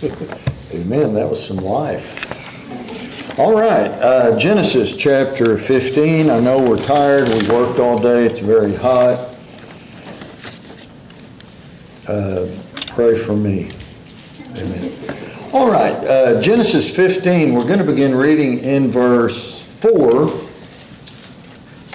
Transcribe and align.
Amen. 0.00 1.12
That 1.14 1.28
was 1.28 1.44
some 1.44 1.56
life. 1.56 2.24
All 3.36 3.58
right, 3.58 3.90
uh, 3.90 4.38
Genesis 4.38 4.96
chapter 4.96 5.58
15. 5.58 6.30
I 6.30 6.38
know 6.38 6.62
we're 6.62 6.76
tired. 6.76 7.26
We 7.28 7.48
worked 7.48 7.80
all 7.80 7.98
day. 7.98 8.24
It's 8.24 8.38
very 8.38 8.76
hot. 8.76 9.34
Uh, 12.06 12.46
pray 12.94 13.18
for 13.18 13.34
me. 13.34 13.72
Amen. 14.56 14.92
All 15.52 15.68
right, 15.68 15.94
uh, 15.94 16.40
Genesis 16.40 16.94
15. 16.94 17.54
We're 17.54 17.66
going 17.66 17.80
to 17.80 17.84
begin 17.84 18.14
reading 18.14 18.60
in 18.60 18.92
verse 18.92 19.62
4. 19.80 20.26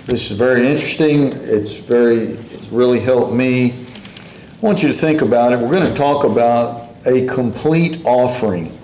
This 0.07 0.29
is 0.29 0.37
very 0.37 0.67
interesting. 0.67 1.31
It's 1.33 1.71
very, 1.71 2.23
it's 2.23 2.67
really 2.67 2.99
helped 2.99 3.31
me. 3.31 3.71
I 3.71 4.59
want 4.59 4.81
you 4.81 4.89
to 4.89 4.93
think 4.93 5.21
about 5.21 5.53
it. 5.53 5.59
We're 5.59 5.71
going 5.71 5.89
to 5.89 5.97
talk 5.97 6.25
about 6.25 6.82
a 7.05 7.25
complete 7.27 8.05
offering 8.05 8.77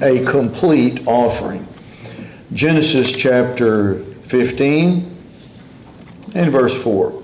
a 0.00 0.24
complete 0.24 1.06
offering. 1.06 1.66
Genesis 2.52 3.12
chapter 3.12 3.98
15 4.26 5.16
and 6.34 6.52
verse 6.52 6.80
4. 6.82 7.22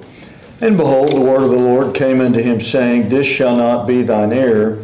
And 0.61 0.77
behold, 0.77 1.12
the 1.12 1.20
word 1.20 1.43
of 1.43 1.51
the 1.51 1.56
Lord 1.56 1.95
came 1.95 2.20
unto 2.20 2.41
him, 2.41 2.61
saying, 2.61 3.09
This 3.09 3.27
shall 3.27 3.56
not 3.56 3.87
be 3.87 4.03
thine 4.03 4.33
heir, 4.33 4.83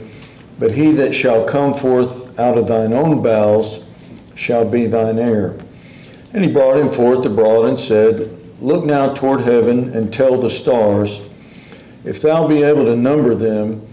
but 0.59 0.73
he 0.73 0.93
that 0.93 1.15
shall 1.15 1.45
come 1.45 1.75
forth 1.75 2.39
out 2.39 2.57
of 2.59 2.69
thine 2.69 2.93
own 2.93 3.23
bowels 3.23 3.85
shall 4.35 4.69
be 4.69 4.87
thine 4.87 5.19
heir. 5.19 5.57
And 6.33 6.45
he 6.45 6.53
brought 6.53 6.77
him 6.77 6.91
forth 6.91 7.25
abroad 7.27 7.67
and 7.67 7.79
said, 7.79 8.31
Look 8.61 8.85
now 8.85 9.15
toward 9.15 9.41
heaven 9.41 9.95
and 9.95 10.13
tell 10.13 10.41
the 10.41 10.51
stars, 10.51 11.23
if 12.05 12.23
thou 12.23 12.47
be 12.47 12.63
able 12.63 12.85
to 12.85 12.97
number 12.97 13.35
them. 13.35 13.87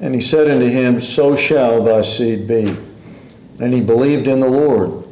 And 0.00 0.14
he 0.14 0.20
said 0.20 0.50
unto 0.50 0.66
him, 0.66 1.00
So 1.00 1.36
shall 1.36 1.84
thy 1.84 2.02
seed 2.02 2.48
be. 2.48 2.76
And 3.58 3.74
he 3.74 3.80
believed 3.80 4.26
in 4.26 4.40
the 4.40 4.48
Lord, 4.48 5.04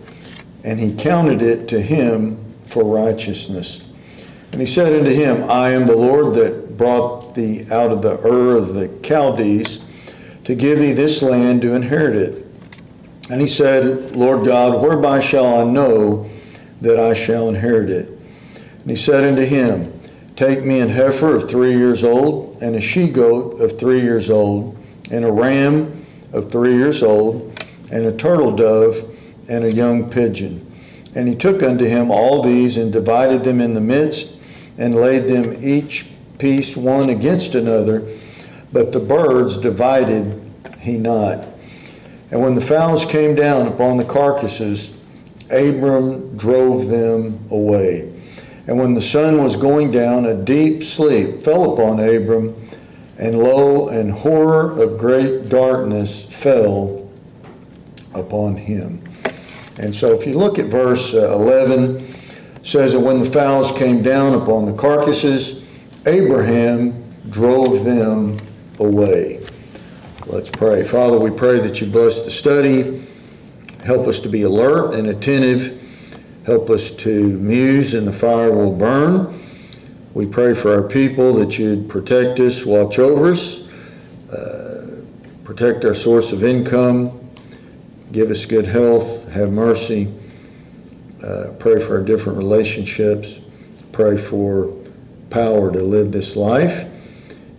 and 0.64 0.80
he 0.80 0.95
counted 0.95 1.42
it 1.42 1.69
to 1.69 1.80
him 1.80 2.42
for 2.64 2.83
righteousness. 2.83 3.83
And 4.53 4.61
he 4.61 4.67
said 4.67 4.92
unto 4.92 5.11
him, 5.11 5.48
I 5.50 5.70
am 5.70 5.86
the 5.86 5.97
Lord 5.97 6.34
that 6.36 6.78
brought 6.78 7.34
thee 7.34 7.67
out 7.70 7.92
of 7.92 8.00
the 8.00 8.19
Ur 8.27 8.56
of 8.56 8.75
the 8.75 8.89
Chaldees 9.03 9.84
to 10.45 10.55
give 10.55 10.78
thee 10.78 10.92
this 10.92 11.20
land 11.20 11.61
to 11.62 11.75
inherit 11.75 12.17
it. 12.17 12.47
And 13.28 13.42
he 13.42 13.48
said, 13.48 14.17
Lord 14.17 14.47
God, 14.47 14.83
whereby 14.83 15.20
shall 15.20 15.61
I 15.61 15.64
know 15.64 16.30
that 16.80 16.98
I 16.98 17.12
shall 17.12 17.50
inherit 17.50 17.91
it? 17.91 18.08
And 18.80 18.91
he 18.91 18.97
said 18.97 19.25
unto 19.25 19.45
him, 19.45 19.92
Take 20.36 20.64
me 20.64 20.80
an 20.80 20.89
heifer 20.89 21.34
of 21.34 21.50
three 21.50 21.77
years 21.77 22.05
old, 22.05 22.62
and 22.62 22.77
a 22.77 22.80
she 22.80 23.11
goat 23.11 23.61
of 23.61 23.78
three 23.78 24.00
years 24.00 24.30
old, 24.30 24.78
and 25.11 25.25
a 25.25 25.33
ram 25.33 26.05
of 26.33 26.51
three 26.51 26.75
years 26.75 27.03
old, 27.03 27.62
and 27.91 28.06
a 28.06 28.12
turtle 28.12 28.55
dove, 28.55 29.17
and 29.48 29.64
a 29.64 29.73
young 29.73 30.11
pigeon. 30.11 30.64
And 31.14 31.27
he 31.27 31.34
took 31.34 31.62
unto 31.62 31.84
him 31.84 32.11
all 32.11 32.42
these, 32.42 32.77
and 32.77 32.92
divided 32.92 33.45
them 33.45 33.61
in 33.61 33.75
the 33.75 33.81
midst, 33.81 34.36
and 34.77 34.95
laid 34.95 35.25
them 35.25 35.56
each 35.64 36.06
piece 36.39 36.77
one 36.77 37.11
against 37.11 37.55
another. 37.55 38.06
But 38.73 38.92
the 38.92 39.01
birds 39.01 39.56
divided 39.56 40.41
he 40.81 40.98
not. 40.98 41.47
And 42.31 42.41
when 42.42 42.55
the 42.55 42.61
fowls 42.61 43.05
came 43.05 43.34
down 43.34 43.67
upon 43.67 43.97
the 43.97 44.05
carcasses, 44.05 44.92
Abram 45.51 46.36
drove 46.36 46.89
them 46.89 47.41
away. 47.51 48.12
And 48.67 48.79
when 48.79 48.92
the 48.92 49.01
sun 49.01 49.42
was 49.42 49.56
going 49.56 49.91
down, 49.91 50.27
a 50.27 50.34
deep 50.34 50.84
sleep 50.84 51.42
fell 51.42 51.73
upon 51.73 52.01
Abram, 52.01 52.55
and 53.19 53.36
lo, 53.36 53.88
an 53.88 54.08
horror 54.08 54.80
of 54.80 54.97
great 54.97 55.48
darkness 55.48 56.22
fell 56.22 57.11
upon 58.14 58.56
him. 58.56 59.02
And 59.77 59.94
so 59.94 60.12
if 60.12 60.27
you 60.27 60.38
look 60.38 60.58
at 60.58 60.66
verse 60.66 61.14
uh, 61.14 61.33
11, 61.33 62.00
says 62.64 62.92
that 62.92 63.00
when 63.00 63.22
the 63.22 63.30
fowls 63.30 63.72
came 63.72 64.02
down 64.02 64.34
upon 64.34 64.67
the 64.67 64.73
carcasses, 64.73 65.64
Abraham 66.07 67.05
drove 67.30 67.84
them 67.84 68.36
away. 68.78 69.45
Let's 70.27 70.51
pray. 70.51 70.84
Father, 70.84 71.18
we 71.18 71.30
pray 71.30 71.58
that 71.61 71.80
you 71.80 71.86
bless 71.86 72.24
the 72.24 72.30
study. 72.30 73.07
Help 73.84 74.07
us 74.07 74.20
to 74.20 74.28
be 74.28 74.42
alert 74.42 74.95
and 74.95 75.08
attentive. 75.08 75.83
Help 76.45 76.70
us 76.70 76.90
to 76.90 77.39
muse 77.39 77.95
and 77.95 78.07
the 78.07 78.12
fire 78.12 78.52
will 78.52 78.73
burn. 78.73 79.42
We 80.18 80.27
pray 80.27 80.52
for 80.52 80.74
our 80.74 80.83
people 80.83 81.34
that 81.34 81.61
you'd 81.61 81.89
protect 81.89 82.40
us, 82.40 82.67
watch 82.67 82.98
over 82.98 83.30
us, 83.30 83.61
uh, 84.33 85.05
protect 85.45 85.84
our 85.84 85.95
source 85.95 86.33
of 86.33 86.42
income, 86.42 87.30
give 88.11 88.33
us 88.33 88.45
good 88.45 88.67
health, 88.67 89.28
have 89.28 89.52
mercy. 89.52 90.12
Uh, 91.23 91.52
pray 91.61 91.78
for 91.78 91.98
our 91.98 92.02
different 92.02 92.36
relationships. 92.36 93.39
Pray 93.92 94.17
for 94.17 94.74
power 95.30 95.70
to 95.70 95.84
live 95.84 96.11
this 96.11 96.34
life. 96.34 96.89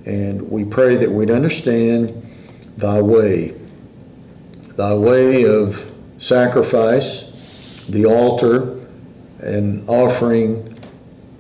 And 0.06 0.52
we 0.52 0.66
pray 0.66 0.98
that 0.98 1.10
we'd 1.10 1.32
understand 1.32 2.30
thy 2.76 3.02
way, 3.02 3.56
thy 4.76 4.94
way 4.96 5.46
of 5.46 5.94
sacrifice, 6.18 7.32
the 7.88 8.06
altar, 8.06 8.86
and 9.40 9.88
offering, 9.88 10.78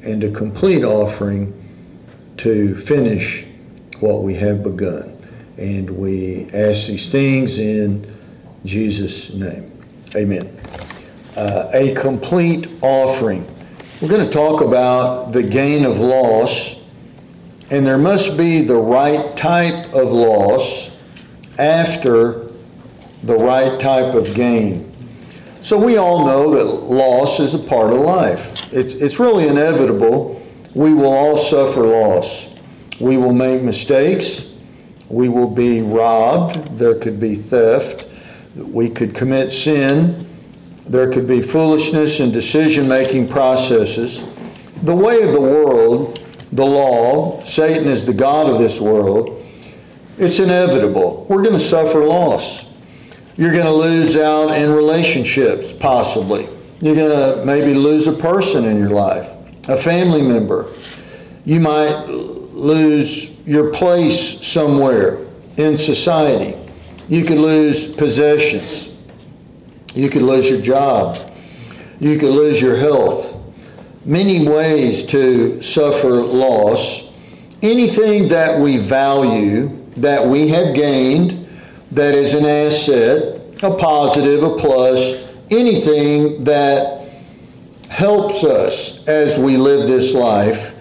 and 0.04 0.24
a 0.24 0.32
complete 0.32 0.84
offering 0.84 1.54
to 2.38 2.76
finish 2.78 3.46
what 4.00 4.24
we 4.24 4.34
have 4.36 4.64
begun. 4.64 5.16
And 5.58 5.90
we 5.90 6.50
ask 6.54 6.88
these 6.88 7.10
things 7.10 7.58
in 7.58 8.16
Jesus' 8.64 9.34
name. 9.34 9.72
Amen. 10.16 10.58
Uh, 11.36 11.70
a 11.74 11.94
complete 11.96 12.68
offering. 12.82 13.46
We're 14.02 14.08
going 14.08 14.26
to 14.26 14.32
talk 14.32 14.62
about 14.62 15.34
the 15.34 15.44
gain 15.44 15.86
of 15.86 16.00
loss, 16.00 16.76
and 17.70 17.86
there 17.86 17.98
must 17.98 18.38
be 18.38 18.62
the 18.62 18.76
right 18.76 19.36
type 19.36 19.94
of 19.94 20.12
loss 20.12 20.92
after 21.58 22.48
the 23.24 23.36
right 23.36 23.80
type 23.80 24.16
of 24.16 24.34
gain. 24.34 24.89
So 25.62 25.78
we 25.78 25.98
all 25.98 26.26
know 26.26 26.52
that 26.56 26.64
loss 26.64 27.40
is 27.40 27.54
a 27.54 27.60
part 27.60 27.92
of 27.92 28.00
life. 28.00 28.72
It's, 28.74 28.94
it's 28.94 29.20
really 29.20 29.48
inevitable. 29.48 30.46
We 30.74 30.94
will 30.94 31.12
all 31.12 31.38
suffer 31.38 31.82
loss. 31.82 32.54
We 33.00 33.18
will 33.18 33.34
make 33.34 33.62
mistakes. 33.62 34.54
We 35.10 35.30
will 35.30 35.50
be 35.50 35.82
robbed. 35.82 36.78
There 36.78 36.96
could 36.96 37.20
be 37.20 37.36
theft 37.36 38.06
we 38.56 38.90
could 38.90 39.16
commit 39.16 39.52
sin. 39.52 40.26
There 40.88 41.12
could 41.12 41.28
be 41.28 41.42
foolishness 41.42 42.20
in 42.20 42.32
decision 42.32 42.88
making 42.88 43.30
processes. 43.30 44.24
The 44.84 44.96
way 44.96 45.22
of 45.22 45.34
the 45.34 45.42
world, 45.42 46.20
the 46.52 46.66
law, 46.66 47.44
Satan 47.44 47.88
is 47.88 48.06
the 48.06 48.14
God 48.14 48.50
of 48.50 48.60
this 48.60 48.80
world, 48.80 49.46
it's 50.18 50.40
inevitable. 50.40 51.26
We're 51.30 51.44
going 51.44 51.58
to 51.58 51.64
suffer 51.64 52.06
loss. 52.06 52.66
You're 53.40 53.54
going 53.54 53.68
to 53.68 53.72
lose 53.72 54.18
out 54.18 54.50
in 54.50 54.70
relationships, 54.70 55.72
possibly. 55.72 56.50
You're 56.82 56.94
going 56.94 57.38
to 57.38 57.46
maybe 57.46 57.74
lose 57.74 58.06
a 58.08 58.12
person 58.12 58.66
in 58.66 58.78
your 58.82 58.90
life, 58.90 59.32
a 59.70 59.78
family 59.78 60.22
member. 60.22 60.74
You 61.46 61.62
might 61.62 62.08
lose 62.10 63.30
your 63.46 63.72
place 63.72 64.46
somewhere 64.46 65.26
in 65.56 65.78
society. 65.78 66.58
You 67.08 67.24
could 67.24 67.38
lose 67.38 67.90
possessions. 67.96 68.94
You 69.94 70.10
could 70.10 70.24
lose 70.24 70.50
your 70.50 70.60
job. 70.60 71.32
You 72.02 72.20
could 72.20 72.34
lose 72.34 72.62
your 72.62 72.76
health. 72.76 73.40
Many 74.04 74.50
ways 74.50 75.04
to 75.04 75.62
suffer 75.62 76.10
loss. 76.10 77.10
Anything 77.62 78.28
that 78.28 78.60
we 78.60 78.80
value, 78.80 79.82
that 79.96 80.26
we 80.26 80.50
have 80.50 80.76
gained, 80.76 81.39
that 81.92 82.14
is 82.14 82.34
an 82.34 82.46
asset, 82.46 83.42
a 83.64 83.76
positive, 83.76 84.44
a 84.44 84.56
plus, 84.56 85.28
anything 85.50 86.44
that 86.44 87.10
helps 87.90 88.44
us 88.44 89.08
as 89.08 89.38
we 89.38 89.58
live 89.58 89.88
this 89.88 90.14
life, 90.14 90.76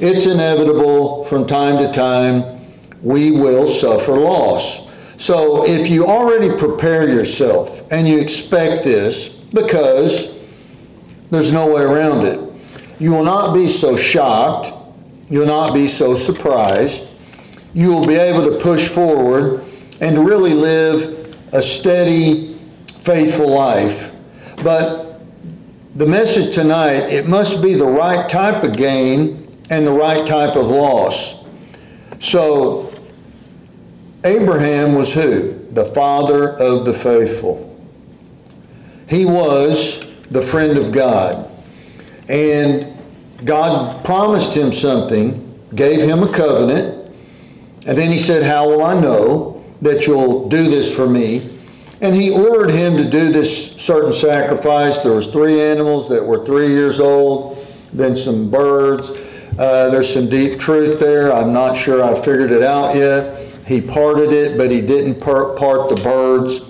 it's 0.00 0.26
inevitable 0.26 1.24
from 1.26 1.46
time 1.46 1.78
to 1.78 1.92
time 1.92 2.60
we 3.02 3.30
will 3.30 3.66
suffer 3.66 4.12
loss. 4.12 4.88
So 5.18 5.66
if 5.68 5.88
you 5.88 6.06
already 6.06 6.56
prepare 6.56 7.08
yourself 7.08 7.92
and 7.92 8.08
you 8.08 8.18
expect 8.18 8.82
this, 8.82 9.28
because 9.28 10.36
there's 11.30 11.52
no 11.52 11.72
way 11.72 11.82
around 11.82 12.26
it, 12.26 12.40
you 12.98 13.12
will 13.12 13.24
not 13.24 13.54
be 13.54 13.68
so 13.68 13.96
shocked, 13.96 14.72
you'll 15.28 15.46
not 15.46 15.74
be 15.74 15.86
so 15.86 16.14
surprised, 16.14 17.06
you 17.74 17.92
will 17.92 18.06
be 18.06 18.14
able 18.14 18.50
to 18.50 18.58
push 18.60 18.88
forward 18.88 19.64
and 20.00 20.16
to 20.16 20.22
really 20.22 20.54
live 20.54 21.36
a 21.52 21.62
steady, 21.62 22.58
faithful 22.86 23.48
life. 23.48 24.12
But 24.62 25.20
the 25.94 26.06
message 26.06 26.54
tonight, 26.54 27.10
it 27.10 27.26
must 27.26 27.62
be 27.62 27.74
the 27.74 27.86
right 27.86 28.28
type 28.28 28.64
of 28.64 28.76
gain 28.76 29.58
and 29.70 29.86
the 29.86 29.92
right 29.92 30.26
type 30.26 30.56
of 30.56 30.70
loss. 30.70 31.44
So 32.20 32.92
Abraham 34.24 34.94
was 34.94 35.12
who? 35.12 35.64
the 35.74 35.84
father 35.86 36.50
of 36.50 36.84
the 36.84 36.94
faithful. 36.94 37.70
He 39.08 39.24
was 39.24 40.06
the 40.30 40.40
friend 40.40 40.78
of 40.78 40.92
God. 40.92 41.50
And 42.28 42.96
God 43.44 44.04
promised 44.04 44.56
him 44.56 44.72
something, 44.72 45.40
gave 45.74 46.00
him 46.00 46.22
a 46.22 46.32
covenant, 46.32 47.12
and 47.86 47.98
then 47.98 48.10
he 48.10 48.18
said, 48.18 48.44
How 48.44 48.68
will 48.68 48.82
I 48.82 48.98
know 48.98 49.53
that 49.84 50.06
you'll 50.06 50.48
do 50.48 50.68
this 50.70 50.94
for 50.94 51.06
me? 51.06 51.50
And 52.00 52.14
he 52.14 52.30
ordered 52.30 52.70
him 52.70 52.96
to 52.96 53.08
do 53.08 53.30
this 53.30 53.76
certain 53.76 54.12
sacrifice. 54.12 55.00
There 55.00 55.12
was 55.12 55.30
three 55.30 55.60
animals 55.60 56.08
that 56.08 56.24
were 56.24 56.44
three 56.44 56.68
years 56.68 57.00
old, 57.00 57.64
then 57.92 58.16
some 58.16 58.50
birds. 58.50 59.10
Uh, 59.58 59.90
there's 59.90 60.12
some 60.12 60.28
deep 60.28 60.58
truth 60.58 60.98
there. 60.98 61.32
I'm 61.32 61.52
not 61.52 61.76
sure 61.76 62.02
I 62.02 62.14
figured 62.14 62.50
it 62.50 62.62
out 62.62 62.96
yet. 62.96 63.52
He 63.66 63.80
parted 63.80 64.32
it, 64.32 64.58
but 64.58 64.70
he 64.70 64.80
didn't 64.80 65.20
part 65.20 65.56
the 65.56 66.00
birds. 66.02 66.62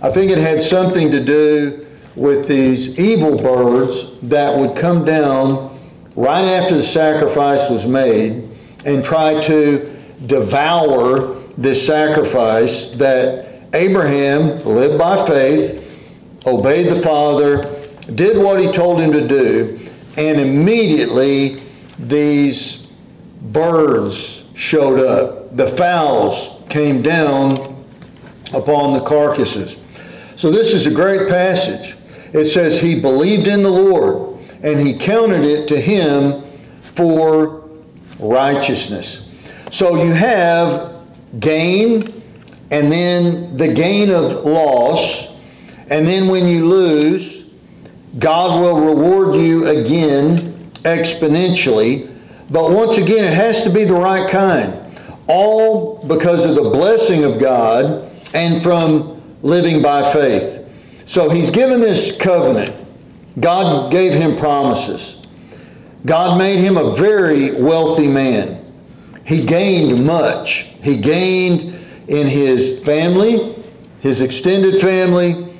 I 0.00 0.10
think 0.10 0.30
it 0.30 0.38
had 0.38 0.62
something 0.62 1.10
to 1.10 1.22
do 1.22 1.86
with 2.14 2.46
these 2.46 2.98
evil 2.98 3.36
birds 3.36 4.18
that 4.22 4.56
would 4.56 4.76
come 4.76 5.04
down 5.04 5.78
right 6.14 6.44
after 6.44 6.76
the 6.76 6.82
sacrifice 6.82 7.68
was 7.68 7.84
made 7.86 8.48
and 8.84 9.04
try 9.04 9.40
to 9.42 9.92
devour 10.26 11.33
this 11.56 11.86
sacrifice 11.86 12.90
that 12.92 13.74
Abraham 13.74 14.60
lived 14.64 14.98
by 14.98 15.26
faith, 15.26 15.80
obeyed 16.46 16.88
the 16.88 17.00
Father, 17.02 17.70
did 18.14 18.36
what 18.36 18.60
he 18.60 18.70
told 18.70 19.00
him 19.00 19.12
to 19.12 19.26
do, 19.26 19.80
and 20.16 20.40
immediately 20.40 21.62
these 21.98 22.86
birds 23.42 24.44
showed 24.54 25.00
up. 25.00 25.56
The 25.56 25.68
fowls 25.68 26.62
came 26.68 27.02
down 27.02 27.84
upon 28.52 28.92
the 28.92 29.00
carcasses. 29.00 29.76
So 30.36 30.50
this 30.50 30.74
is 30.74 30.86
a 30.86 30.90
great 30.90 31.28
passage. 31.28 31.96
It 32.32 32.46
says 32.46 32.80
he 32.80 33.00
believed 33.00 33.46
in 33.46 33.62
the 33.62 33.70
Lord 33.70 34.40
and 34.62 34.80
he 34.80 34.98
counted 34.98 35.44
it 35.44 35.68
to 35.68 35.80
him 35.80 36.42
for 36.92 37.68
righteousness. 38.18 39.28
So 39.70 40.02
you 40.02 40.12
have 40.12 40.93
gain 41.40 42.22
and 42.70 42.90
then 42.90 43.56
the 43.56 43.72
gain 43.72 44.10
of 44.10 44.44
loss, 44.44 45.32
and 45.90 46.06
then 46.06 46.28
when 46.28 46.48
you 46.48 46.66
lose, 46.66 47.48
God 48.18 48.60
will 48.60 48.80
reward 48.80 49.36
you 49.36 49.66
again 49.66 50.70
exponentially. 50.82 52.10
But 52.50 52.70
once 52.70 52.96
again, 52.96 53.24
it 53.24 53.34
has 53.34 53.62
to 53.64 53.70
be 53.70 53.84
the 53.84 53.94
right 53.94 54.30
kind. 54.30 54.80
All 55.26 56.04
because 56.06 56.44
of 56.44 56.54
the 56.54 56.62
blessing 56.62 57.24
of 57.24 57.38
God 57.38 58.10
and 58.34 58.62
from 58.62 59.22
living 59.42 59.82
by 59.82 60.12
faith. 60.12 60.66
So 61.06 61.28
he's 61.28 61.50
given 61.50 61.80
this 61.80 62.16
covenant. 62.16 62.74
God 63.38 63.90
gave 63.90 64.12
him 64.12 64.36
promises. 64.36 65.22
God 66.06 66.38
made 66.38 66.58
him 66.58 66.76
a 66.76 66.94
very 66.94 67.52
wealthy 67.52 68.08
man. 68.08 68.63
He 69.24 69.44
gained 69.44 70.06
much. 70.06 70.66
He 70.82 70.98
gained 70.98 71.74
in 72.08 72.26
his 72.26 72.84
family, 72.84 73.54
his 74.00 74.20
extended 74.20 74.80
family, 74.80 75.54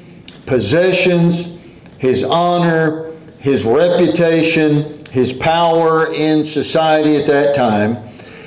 possessions, 0.46 1.58
his 1.98 2.22
honor, 2.22 3.12
his 3.38 3.64
reputation, 3.64 5.04
his 5.10 5.32
power 5.32 6.12
in 6.12 6.44
society 6.44 7.16
at 7.16 7.26
that 7.26 7.54
time. 7.54 7.96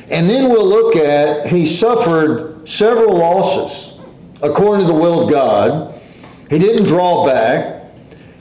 And 0.10 0.30
then 0.30 0.50
we'll 0.50 0.68
look 0.68 0.96
at 0.96 1.48
he 1.48 1.66
suffered 1.66 2.68
several 2.68 3.18
losses 3.18 4.00
according 4.42 4.86
to 4.86 4.94
the 4.94 4.98
will 4.98 5.24
of 5.24 5.32
God. 5.32 6.00
He 6.50 6.60
didn't 6.60 6.88
draw 6.88 7.26
back, 7.26 7.84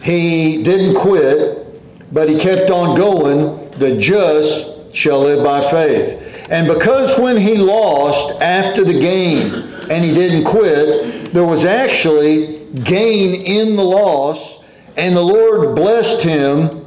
he 0.03 0.63
didn't 0.63 0.95
quit, 0.95 2.13
but 2.13 2.29
he 2.29 2.39
kept 2.39 2.71
on 2.71 2.97
going. 2.97 3.65
The 3.73 3.99
just 3.99 4.95
shall 4.95 5.21
live 5.21 5.45
by 5.45 5.61
faith. 5.71 6.26
And 6.49 6.69
because 6.69 7.19
when 7.19 7.37
he 7.37 7.57
lost 7.57 8.41
after 8.41 8.85
the 8.85 8.99
gain 8.99 9.53
and 9.91 10.05
he 10.05 10.15
didn't 10.15 10.45
quit, 10.45 11.33
there 11.33 11.45
was 11.45 11.65
actually 11.65 12.67
gain 12.85 13.35
in 13.35 13.77
the 13.77 13.83
loss, 13.83 14.63
and 14.97 15.17
the 15.17 15.23
Lord 15.23 15.75
blessed 15.75 16.23
him 16.23 16.85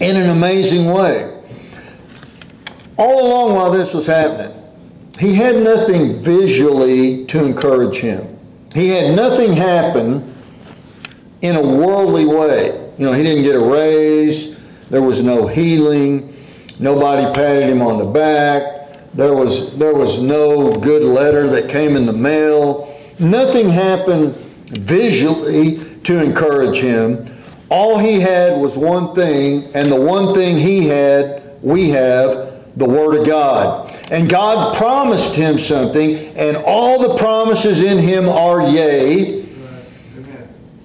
in 0.00 0.16
an 0.16 0.30
amazing 0.30 0.86
way. 0.86 1.34
All 2.96 3.26
along 3.26 3.54
while 3.54 3.70
this 3.70 3.92
was 3.94 4.06
happening, 4.06 4.54
he 5.18 5.34
had 5.34 5.56
nothing 5.56 6.22
visually 6.22 7.26
to 7.26 7.44
encourage 7.44 7.96
him. 7.96 8.38
He 8.74 8.88
had 8.88 9.14
nothing 9.14 9.52
happen 9.52 10.34
in 11.42 11.56
a 11.56 11.62
worldly 11.62 12.24
way. 12.24 12.68
You 12.98 13.06
know, 13.06 13.12
he 13.12 13.22
didn't 13.22 13.44
get 13.44 13.54
a 13.54 13.60
raise, 13.60 14.58
there 14.90 15.02
was 15.02 15.22
no 15.22 15.46
healing, 15.46 16.34
nobody 16.80 17.32
patted 17.32 17.68
him 17.68 17.82
on 17.82 17.98
the 17.98 18.04
back, 18.04 18.77
there 19.14 19.34
was, 19.34 19.76
there 19.78 19.94
was 19.94 20.22
no 20.22 20.72
good 20.72 21.02
letter 21.02 21.48
that 21.48 21.68
came 21.68 21.96
in 21.96 22.06
the 22.06 22.12
mail. 22.12 22.94
Nothing 23.18 23.68
happened 23.68 24.34
visually 24.70 25.84
to 26.04 26.22
encourage 26.22 26.78
him. 26.78 27.26
All 27.70 27.98
he 27.98 28.20
had 28.20 28.58
was 28.58 28.76
one 28.76 29.14
thing, 29.14 29.64
and 29.74 29.90
the 29.90 30.00
one 30.00 30.34
thing 30.34 30.56
he 30.56 30.86
had, 30.86 31.42
we 31.62 31.90
have, 31.90 32.48
the 32.78 32.86
Word 32.86 33.20
of 33.20 33.26
God. 33.26 33.90
And 34.10 34.28
God 34.28 34.76
promised 34.76 35.34
him 35.34 35.58
something, 35.58 36.16
and 36.36 36.56
all 36.58 37.08
the 37.08 37.16
promises 37.16 37.82
in 37.82 37.98
him 37.98 38.28
are 38.28 38.68
yea. 38.70 39.44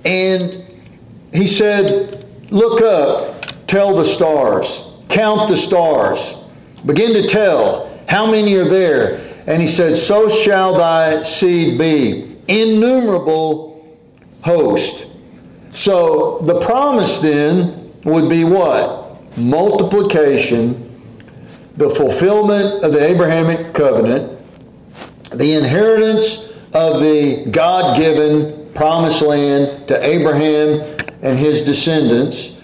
And 0.03 0.65
he 1.33 1.47
said, 1.47 2.25
Look 2.49 2.81
up, 2.81 3.45
tell 3.67 3.95
the 3.95 4.05
stars, 4.05 4.91
count 5.09 5.47
the 5.47 5.57
stars, 5.57 6.35
begin 6.85 7.13
to 7.13 7.27
tell. 7.27 7.92
How 8.07 8.29
many 8.29 8.55
are 8.55 8.67
there? 8.67 9.19
And 9.47 9.61
he 9.61 9.67
said, 9.67 9.95
So 9.95 10.29
shall 10.29 10.75
thy 10.75 11.23
seed 11.23 11.77
be. 11.77 12.37
Innumerable 12.47 13.97
host. 14.41 15.07
So 15.71 16.39
the 16.43 16.59
promise 16.61 17.19
then 17.19 17.93
would 18.03 18.29
be 18.29 18.43
what? 18.43 19.37
Multiplication, 19.37 20.89
the 21.77 21.89
fulfillment 21.89 22.83
of 22.83 22.93
the 22.93 23.03
Abrahamic 23.03 23.73
covenant, 23.73 24.39
the 25.31 25.53
inheritance 25.55 26.49
of 26.73 26.99
the 26.99 27.45
God 27.49 27.97
given 27.97 28.71
promised 28.73 29.21
land 29.21 29.87
to 29.87 30.03
Abraham 30.05 30.81
and 31.21 31.39
his 31.39 31.61
descendants. 31.61 32.57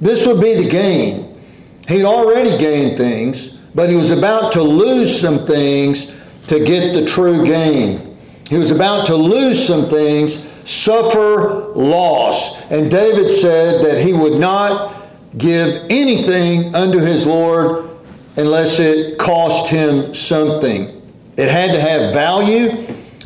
This 0.00 0.26
would 0.26 0.40
be 0.40 0.54
the 0.54 0.68
gain. 0.68 1.42
He'd 1.88 2.04
already 2.04 2.56
gained 2.58 2.96
things 2.96 3.55
but 3.76 3.90
he 3.90 3.94
was 3.94 4.10
about 4.10 4.54
to 4.54 4.62
lose 4.62 5.20
some 5.20 5.44
things 5.44 6.10
to 6.46 6.64
get 6.64 6.94
the 6.94 7.04
true 7.04 7.44
gain. 7.44 8.16
He 8.48 8.56
was 8.56 8.70
about 8.70 9.06
to 9.08 9.14
lose 9.14 9.64
some 9.64 9.90
things, 9.90 10.42
suffer 10.64 11.74
loss. 11.74 12.58
And 12.70 12.90
David 12.90 13.30
said 13.30 13.84
that 13.84 14.02
he 14.02 14.14
would 14.14 14.40
not 14.40 14.94
give 15.36 15.84
anything 15.90 16.74
unto 16.74 16.98
his 16.98 17.26
Lord 17.26 17.90
unless 18.36 18.78
it 18.78 19.18
cost 19.18 19.68
him 19.68 20.14
something. 20.14 21.02
It 21.36 21.50
had 21.50 21.72
to 21.72 21.80
have 21.80 22.14
value, 22.14 22.70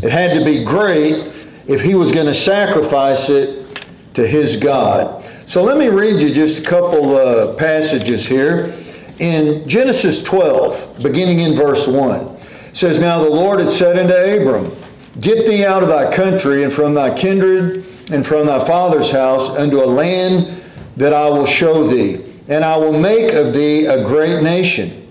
it 0.03 0.11
had 0.11 0.37
to 0.37 0.45
be 0.45 0.65
great 0.65 1.33
if 1.69 1.81
he 1.81 1.95
was 1.95 2.11
going 2.11 2.27
to 2.27 2.35
sacrifice 2.35 3.29
it 3.29 3.85
to 4.15 4.27
his 4.27 4.57
God. 4.57 5.25
So 5.47 5.63
let 5.63 5.77
me 5.77 5.87
read 5.87 6.21
you 6.21 6.35
just 6.35 6.59
a 6.59 6.69
couple 6.69 7.15
uh, 7.15 7.55
passages 7.55 8.27
here 8.27 8.75
in 9.21 9.69
Genesis 9.69 10.23
12, 10.25 11.03
beginning 11.03 11.41
in 11.41 11.55
verse 11.55 11.87
1, 11.87 12.39
says, 12.73 12.99
Now 12.99 13.23
the 13.23 13.29
Lord 13.29 13.61
had 13.61 13.71
said 13.71 13.99
unto 13.99 14.15
Abram, 14.15 14.75
Get 15.21 15.47
thee 15.47 15.65
out 15.65 15.83
of 15.83 15.91
thy 15.91 16.15
country 16.15 16.65
and 16.65 16.73
from 16.73 16.95
thy 16.95 17.15
kindred 17.15 17.85
and 18.11 18.27
from 18.27 18.47
thy 18.47 18.65
father's 18.65 19.11
house 19.11 19.51
unto 19.51 19.83
a 19.83 19.85
land 19.85 20.63
that 20.97 21.13
I 21.13 21.29
will 21.29 21.47
show 21.47 21.87
thee. 21.87 22.25
And 22.49 22.65
I 22.65 22.77
will 22.77 22.99
make 22.99 23.35
of 23.35 23.53
thee 23.53 23.87
a 23.87 24.05
great 24.05 24.43
nation. 24.43 25.09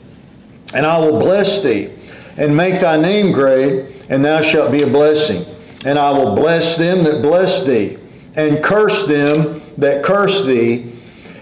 And 0.73 0.85
I 0.85 0.97
will 0.97 1.19
bless 1.19 1.61
thee 1.61 1.91
and 2.37 2.55
make 2.55 2.81
thy 2.81 2.99
name 2.99 3.31
great, 3.31 4.05
and 4.09 4.23
thou 4.25 4.41
shalt 4.41 4.71
be 4.71 4.81
a 4.81 4.87
blessing. 4.87 5.45
And 5.85 5.99
I 5.99 6.11
will 6.11 6.35
bless 6.35 6.77
them 6.77 7.03
that 7.03 7.21
bless 7.21 7.65
thee, 7.65 7.97
and 8.35 8.63
curse 8.63 9.05
them 9.05 9.61
that 9.77 10.03
curse 10.03 10.45
thee. 10.45 10.91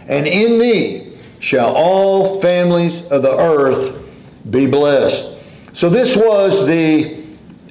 And 0.08 0.28
in 0.28 0.60
thee 0.60 1.07
shall 1.40 1.74
all 1.76 2.42
families 2.42 3.06
of 3.08 3.22
the 3.22 3.38
earth 3.38 4.04
be 4.50 4.66
blessed. 4.66 5.36
So 5.74 5.90
this 5.90 6.16
was 6.16 6.66
the 6.66 7.24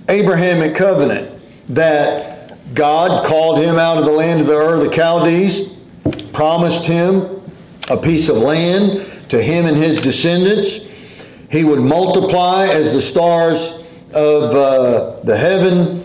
Abrahamic 0.08 0.76
covenant 0.76 1.40
that 1.70 2.74
God 2.74 3.26
called 3.26 3.58
him 3.58 3.76
out 3.76 3.98
of 3.98 4.04
the 4.04 4.12
land 4.12 4.40
of 4.40 4.46
the 4.46 4.56
of 4.56 4.80
the 4.80 4.92
Chaldees, 4.92 5.72
promised 6.32 6.84
him 6.84 7.42
a 7.88 7.96
piece 7.96 8.28
of 8.28 8.36
land 8.36 9.06
to 9.30 9.42
him 9.42 9.66
and 9.66 9.76
his 9.76 9.98
descendants. 9.98 10.86
He 11.50 11.64
would 11.64 11.80
multiply 11.80 12.66
as 12.66 12.92
the 12.92 13.00
stars 13.00 13.82
of 14.12 14.54
uh, 14.54 15.20
the 15.24 15.36
heaven, 15.36 16.04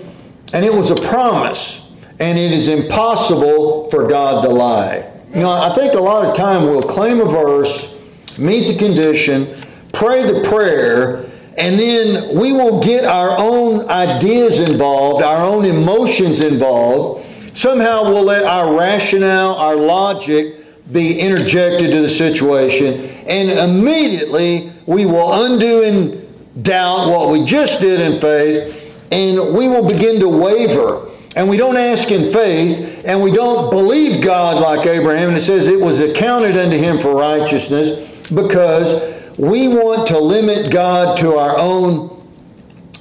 and 0.54 0.66
it 0.66 0.74
was 0.74 0.92
a 0.92 0.96
promise, 0.96 1.92
and 2.20 2.38
it 2.38 2.52
is 2.52 2.68
impossible 2.68 3.90
for 3.90 4.08
God 4.08 4.44
to 4.44 4.50
lie. 4.50 5.11
You 5.34 5.40
know, 5.40 5.52
I 5.52 5.74
think 5.74 5.94
a 5.94 6.00
lot 6.00 6.26
of 6.26 6.36
time 6.36 6.64
we'll 6.64 6.84
claim 6.84 7.22
a 7.22 7.26
verse, 7.26 7.96
meet 8.38 8.68
the 8.68 8.78
condition, 8.78 9.64
pray 9.94 10.30
the 10.30 10.42
prayer, 10.48 11.26
and 11.58 11.80
then 11.80 12.38
we 12.38 12.52
will 12.52 12.82
get 12.82 13.06
our 13.06 13.38
own 13.38 13.90
ideas 13.90 14.60
involved, 14.60 15.24
our 15.24 15.46
own 15.46 15.64
emotions 15.64 16.42
involved. 16.42 17.26
Somehow 17.56 18.04
we'll 18.04 18.24
let 18.24 18.44
our 18.44 18.78
rationale, 18.78 19.56
our 19.56 19.76
logic 19.78 20.56
be 20.92 21.20
interjected 21.20 21.92
to 21.92 22.02
the 22.02 22.10
situation, 22.10 23.06
and 23.26 23.52
immediately 23.52 24.74
we 24.86 25.06
will 25.06 25.46
undo 25.46 25.84
and 25.84 26.64
doubt 26.66 27.08
what 27.08 27.30
we 27.30 27.46
just 27.46 27.80
did 27.80 28.02
in 28.02 28.20
faith, 28.20 28.98
and 29.12 29.56
we 29.56 29.70
will 29.70 29.88
begin 29.88 30.20
to 30.20 30.28
waver. 30.28 31.08
And 31.36 31.50
we 31.50 31.56
don't 31.56 31.78
ask 31.78 32.12
in 32.12 32.32
faith, 32.32 33.04
and 33.06 33.22
we 33.22 33.32
don't 33.32 33.70
believe 33.70 34.24
God 34.24 34.62
like 34.62 34.86
Abraham. 34.86 35.30
And 35.30 35.38
it 35.38 35.42
says 35.42 35.68
it 35.68 35.80
was 35.80 36.00
accounted 36.00 36.58
unto 36.58 36.78
him 36.78 37.00
for 37.00 37.16
righteousness 37.16 38.28
because 38.30 39.38
we 39.38 39.68
want 39.70 40.08
to 40.10 40.20
limit 40.20 40.72
God 40.72 41.18
to 41.20 41.36
our 41.36 41.58
own 41.58 42.22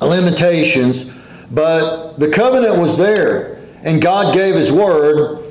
limitations. 0.00 1.10
But 1.50 2.18
the 2.18 2.30
covenant 2.30 2.78
was 2.78 2.96
there, 2.96 3.60
and 3.82 4.00
God 4.00 4.32
gave 4.32 4.54
his 4.54 4.70
word. 4.70 5.44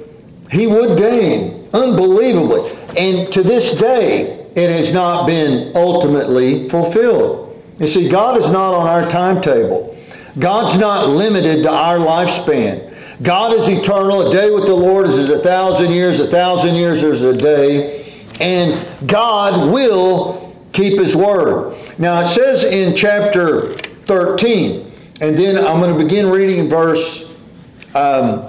He 0.50 0.65
would 0.65 0.98
gain 0.98 1.69
unbelievably. 1.74 2.71
And 2.98 3.31
to 3.33 3.43
this 3.43 3.77
day, 3.77 4.48
it 4.55 4.69
has 4.69 4.93
not 4.93 5.27
been 5.27 5.75
ultimately 5.75 6.69
fulfilled. 6.69 7.62
You 7.77 7.88
see, 7.88 8.09
God 8.09 8.38
is 8.38 8.50
not 8.50 8.74
on 8.74 8.88
our 8.88 9.09
timetable. 9.09 9.88
God's 10.39 10.77
not 10.77 11.10
limited 11.10 11.63
to 11.63 11.69
our 11.69 11.98
lifespan. 11.98 12.96
God 13.22 13.53
is 13.53 13.67
eternal. 13.67 14.29
A 14.29 14.31
day 14.31 14.50
with 14.50 14.65
the 14.65 14.74
Lord 14.74 15.05
is 15.08 15.29
a 15.29 15.39
thousand 15.39 15.91
years. 15.91 16.19
A 16.19 16.27
thousand 16.27 16.75
years 16.75 17.03
is 17.03 17.24
a 17.24 17.36
day. 17.36 18.05
And 18.39 19.08
God 19.08 19.72
will 19.72 20.55
keep 20.72 20.98
His 21.00 21.15
word. 21.15 21.75
Now 21.98 22.22
it 22.22 22.27
says 22.27 22.63
in 22.63 22.96
chapter 22.96 23.74
13, 24.05 24.91
and 25.22 25.38
then 25.38 25.58
I'm 25.58 25.81
going 25.81 25.98
to 25.98 26.01
begin 26.01 26.29
reading 26.29 26.69
verse 26.69 27.36
um, 27.93 28.48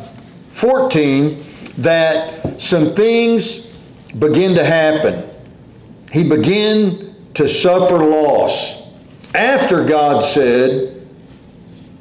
14, 0.52 1.42
that 1.78 2.60
some 2.60 2.94
things 2.94 3.66
begin 4.18 4.54
to 4.54 4.64
happen. 4.64 5.28
He 6.12 6.28
began 6.28 7.14
to 7.34 7.48
suffer 7.48 7.98
loss 7.98 8.82
after 9.34 9.84
God 9.84 10.22
said, 10.22 10.89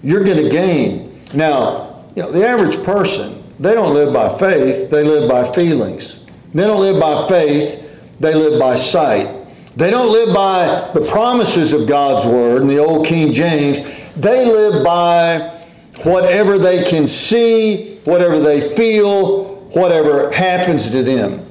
you're 0.03 0.23
going 0.23 0.43
to 0.43 0.49
gain. 0.49 1.21
Now, 1.33 2.03
you 2.15 2.23
know, 2.23 2.31
the 2.31 2.47
average 2.47 2.81
person, 2.83 3.43
they 3.59 3.73
don't 3.73 3.93
live 3.93 4.13
by 4.13 4.37
faith, 4.37 4.89
they 4.89 5.03
live 5.03 5.29
by 5.29 5.51
feelings. 5.51 6.25
They 6.53 6.65
don't 6.65 6.81
live 6.81 6.99
by 6.99 7.27
faith, 7.27 7.85
they 8.19 8.33
live 8.33 8.59
by 8.59 8.75
sight. 8.75 9.35
They 9.75 9.91
don't 9.91 10.11
live 10.11 10.33
by 10.33 10.91
the 10.93 11.07
promises 11.09 11.71
of 11.73 11.87
God's 11.87 12.25
word 12.25 12.61
in 12.61 12.67
the 12.67 12.79
old 12.79 13.05
King 13.05 13.33
James. 13.33 13.77
They 14.15 14.45
live 14.45 14.83
by 14.83 15.57
whatever 16.03 16.57
they 16.57 16.89
can 16.89 17.07
see, 17.07 17.99
whatever 18.03 18.39
they 18.39 18.75
feel, 18.75 19.55
whatever 19.73 20.31
happens 20.31 20.89
to 20.89 21.03
them. 21.03 21.45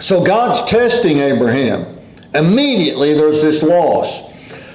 So 0.00 0.22
God's 0.22 0.62
testing 0.70 1.18
Abraham. 1.18 1.86
Immediately 2.34 3.14
there's 3.14 3.42
this 3.42 3.62
loss. 3.62 4.29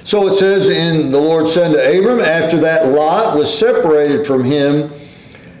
So 0.06 0.28
it 0.28 0.34
says 0.34 0.68
in 0.68 1.10
the 1.10 1.20
Lord 1.20 1.48
said 1.48 1.72
to 1.72 1.98
Abram, 1.98 2.20
after 2.20 2.58
that 2.58 2.92
Lot 2.92 3.36
was 3.36 3.52
separated 3.52 4.24
from 4.24 4.44
him, 4.44 4.92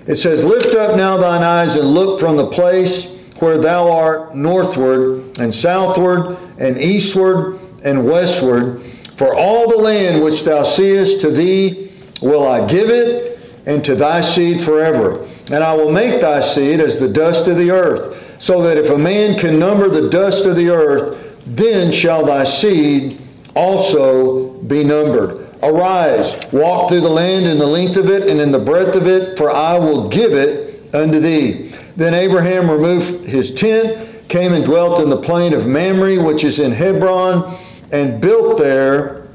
it 0.06 0.14
says, 0.14 0.44
Lift 0.44 0.76
up 0.76 0.96
now 0.96 1.16
thine 1.16 1.42
eyes 1.42 1.74
and 1.74 1.88
look 1.88 2.20
from 2.20 2.36
the 2.36 2.46
place 2.46 3.12
where 3.40 3.58
thou 3.58 3.90
art 3.90 4.36
northward 4.36 5.36
and 5.40 5.52
southward 5.52 6.38
and 6.58 6.78
eastward 6.78 7.58
and 7.82 8.06
westward. 8.06 8.82
For 9.16 9.34
all 9.34 9.68
the 9.68 9.78
land 9.78 10.22
which 10.22 10.44
thou 10.44 10.62
seest 10.62 11.22
to 11.22 11.30
thee 11.32 11.90
will 12.22 12.46
I 12.46 12.68
give 12.68 12.88
it, 12.88 13.40
and 13.66 13.84
to 13.84 13.96
thy 13.96 14.20
seed 14.20 14.60
forever. 14.60 15.26
And 15.50 15.64
I 15.64 15.74
will 15.74 15.90
make 15.90 16.20
thy 16.20 16.40
seed 16.40 16.78
as 16.78 17.00
the 17.00 17.08
dust 17.08 17.48
of 17.48 17.56
the 17.56 17.72
earth, 17.72 18.40
so 18.40 18.62
that 18.62 18.76
if 18.76 18.90
a 18.90 18.98
man 18.98 19.36
can 19.36 19.58
number 19.58 19.88
the 19.88 20.08
dust 20.08 20.44
of 20.46 20.54
the 20.54 20.68
earth, 20.68 21.42
then 21.46 21.90
shall 21.90 22.24
thy 22.24 22.44
seed 22.44 23.25
also 23.56 24.50
be 24.62 24.84
numbered. 24.84 25.48
Arise, 25.62 26.38
walk 26.52 26.88
through 26.88 27.00
the 27.00 27.08
land 27.08 27.46
in 27.46 27.58
the 27.58 27.66
length 27.66 27.96
of 27.96 28.10
it 28.10 28.28
and 28.28 28.40
in 28.40 28.52
the 28.52 28.58
breadth 28.58 28.94
of 28.94 29.06
it, 29.08 29.36
for 29.36 29.50
I 29.50 29.78
will 29.78 30.08
give 30.08 30.32
it 30.32 30.94
unto 30.94 31.18
thee. 31.18 31.72
Then 31.96 32.14
Abraham 32.14 32.70
removed 32.70 33.26
his 33.26 33.54
tent, 33.54 34.28
came 34.28 34.52
and 34.52 34.64
dwelt 34.64 35.00
in 35.00 35.08
the 35.08 35.16
plain 35.16 35.54
of 35.54 35.66
Mamre, 35.66 36.22
which 36.22 36.44
is 36.44 36.58
in 36.58 36.72
Hebron, 36.72 37.56
and 37.90 38.20
built 38.20 38.58
there 38.58 39.26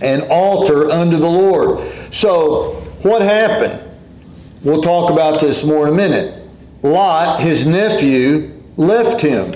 an 0.00 0.22
altar 0.30 0.90
unto 0.90 1.16
the 1.16 1.28
Lord. 1.28 1.92
So, 2.12 2.74
what 3.02 3.20
happened? 3.20 3.82
We'll 4.62 4.82
talk 4.82 5.10
about 5.10 5.40
this 5.40 5.64
more 5.64 5.86
in 5.88 5.94
a 5.94 5.96
minute. 5.96 6.48
Lot, 6.82 7.40
his 7.40 7.66
nephew, 7.66 8.62
left 8.76 9.20
him. 9.20 9.52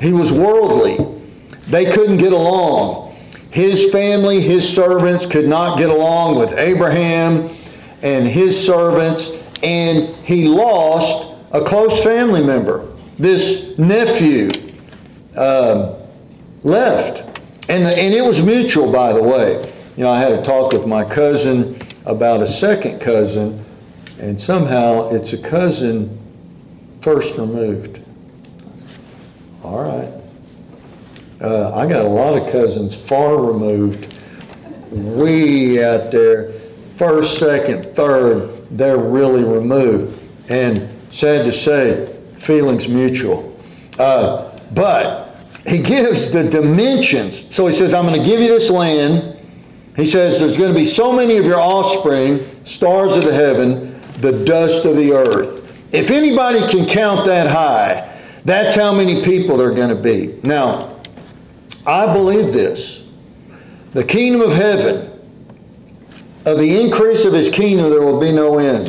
He 0.00 0.12
was 0.12 0.32
worldly. 0.32 0.98
They 1.68 1.86
couldn't 1.90 2.18
get 2.18 2.32
along. 2.32 3.01
His 3.52 3.90
family, 3.90 4.40
his 4.40 4.66
servants 4.66 5.26
could 5.26 5.46
not 5.46 5.76
get 5.76 5.90
along 5.90 6.38
with 6.38 6.54
Abraham 6.54 7.50
and 8.00 8.26
his 8.26 8.58
servants, 8.58 9.30
and 9.62 10.08
he 10.24 10.48
lost 10.48 11.36
a 11.52 11.60
close 11.62 12.02
family 12.02 12.42
member. 12.42 12.88
This 13.18 13.76
nephew 13.76 14.50
um, 15.36 15.96
left. 16.62 17.40
And, 17.68 17.84
the, 17.84 17.90
and 17.90 18.14
it 18.14 18.24
was 18.24 18.40
mutual, 18.40 18.90
by 18.90 19.12
the 19.12 19.22
way. 19.22 19.70
You 19.98 20.04
know, 20.04 20.10
I 20.10 20.18
had 20.18 20.32
a 20.32 20.42
talk 20.42 20.72
with 20.72 20.86
my 20.86 21.04
cousin 21.04 21.78
about 22.06 22.40
a 22.40 22.46
second 22.46 23.00
cousin, 23.00 23.62
and 24.18 24.40
somehow 24.40 25.10
it's 25.10 25.34
a 25.34 25.38
cousin 25.38 26.18
first 27.02 27.36
removed. 27.36 28.00
All 29.62 29.82
right. 29.82 30.21
Uh, 31.42 31.74
I 31.74 31.86
got 31.86 32.04
a 32.04 32.08
lot 32.08 32.40
of 32.40 32.50
cousins 32.52 32.94
far 32.94 33.36
removed, 33.36 34.14
way 34.90 35.84
out 35.84 36.12
there, 36.12 36.52
first, 36.96 37.38
second, 37.38 37.84
third, 37.84 38.68
they're 38.70 38.96
really 38.96 39.42
removed. 39.42 40.20
And 40.48 40.88
sad 41.10 41.44
to 41.44 41.52
say, 41.52 42.16
feelings 42.36 42.86
mutual. 42.86 43.58
Uh, 43.98 44.56
but 44.72 45.36
he 45.66 45.82
gives 45.82 46.30
the 46.30 46.48
dimensions. 46.48 47.52
So 47.54 47.66
he 47.66 47.72
says, 47.72 47.92
I'm 47.92 48.06
going 48.06 48.20
to 48.20 48.24
give 48.24 48.40
you 48.40 48.48
this 48.48 48.70
land. 48.70 49.36
He 49.96 50.04
says, 50.04 50.38
there's 50.38 50.56
going 50.56 50.72
to 50.72 50.78
be 50.78 50.84
so 50.84 51.12
many 51.12 51.38
of 51.38 51.44
your 51.44 51.60
offspring, 51.60 52.40
stars 52.64 53.16
of 53.16 53.24
the 53.24 53.34
heaven, 53.34 54.00
the 54.20 54.44
dust 54.44 54.84
of 54.84 54.96
the 54.96 55.12
earth. 55.12 55.58
If 55.92 56.10
anybody 56.10 56.60
can 56.68 56.86
count 56.86 57.26
that 57.26 57.50
high, 57.50 58.08
that's 58.44 58.76
how 58.76 58.94
many 58.94 59.24
people 59.24 59.56
there 59.56 59.68
are 59.70 59.74
going 59.74 59.94
to 59.94 60.00
be. 60.00 60.38
Now, 60.42 60.91
I 61.86 62.12
believe 62.12 62.52
this. 62.52 63.06
The 63.92 64.04
kingdom 64.04 64.40
of 64.40 64.52
heaven, 64.52 65.10
of 66.46 66.58
the 66.58 66.80
increase 66.80 67.24
of 67.24 67.32
his 67.32 67.48
kingdom, 67.48 67.90
there 67.90 68.02
will 68.02 68.20
be 68.20 68.32
no 68.32 68.58
end. 68.58 68.88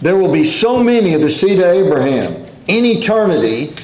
There 0.00 0.16
will 0.16 0.32
be 0.32 0.44
so 0.44 0.82
many 0.82 1.14
of 1.14 1.20
the 1.20 1.30
seed 1.30 1.58
of 1.58 1.64
Abraham 1.64 2.46
in 2.66 2.84
eternity. 2.84 3.74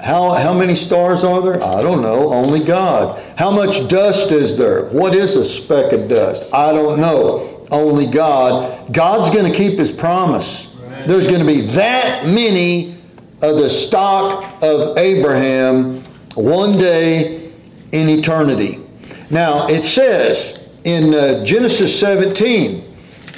How, 0.00 0.32
how 0.34 0.54
many 0.54 0.74
stars 0.74 1.24
are 1.24 1.42
there? 1.42 1.62
I 1.62 1.82
don't 1.82 2.00
know. 2.00 2.32
Only 2.32 2.64
God. 2.64 3.22
How 3.36 3.50
much 3.50 3.88
dust 3.88 4.32
is 4.32 4.56
there? 4.56 4.86
What 4.86 5.14
is 5.14 5.36
a 5.36 5.44
speck 5.44 5.92
of 5.92 6.08
dust? 6.08 6.52
I 6.54 6.72
don't 6.72 7.00
know. 7.00 7.66
Only 7.70 8.06
God. 8.06 8.92
God's 8.92 9.34
going 9.34 9.50
to 9.50 9.56
keep 9.56 9.78
his 9.78 9.92
promise. 9.92 10.74
There's 11.06 11.26
going 11.26 11.40
to 11.40 11.46
be 11.46 11.62
that 11.72 12.26
many 12.26 12.98
of 13.42 13.56
the 13.56 13.70
stock 13.70 14.62
of 14.62 14.96
Abraham 14.98 16.04
one 16.34 16.78
day 16.78 17.52
in 17.92 18.08
eternity. 18.08 18.80
Now, 19.30 19.66
it 19.68 19.82
says 19.82 20.68
in 20.84 21.14
uh, 21.14 21.44
Genesis 21.44 21.98
17, 21.98 22.84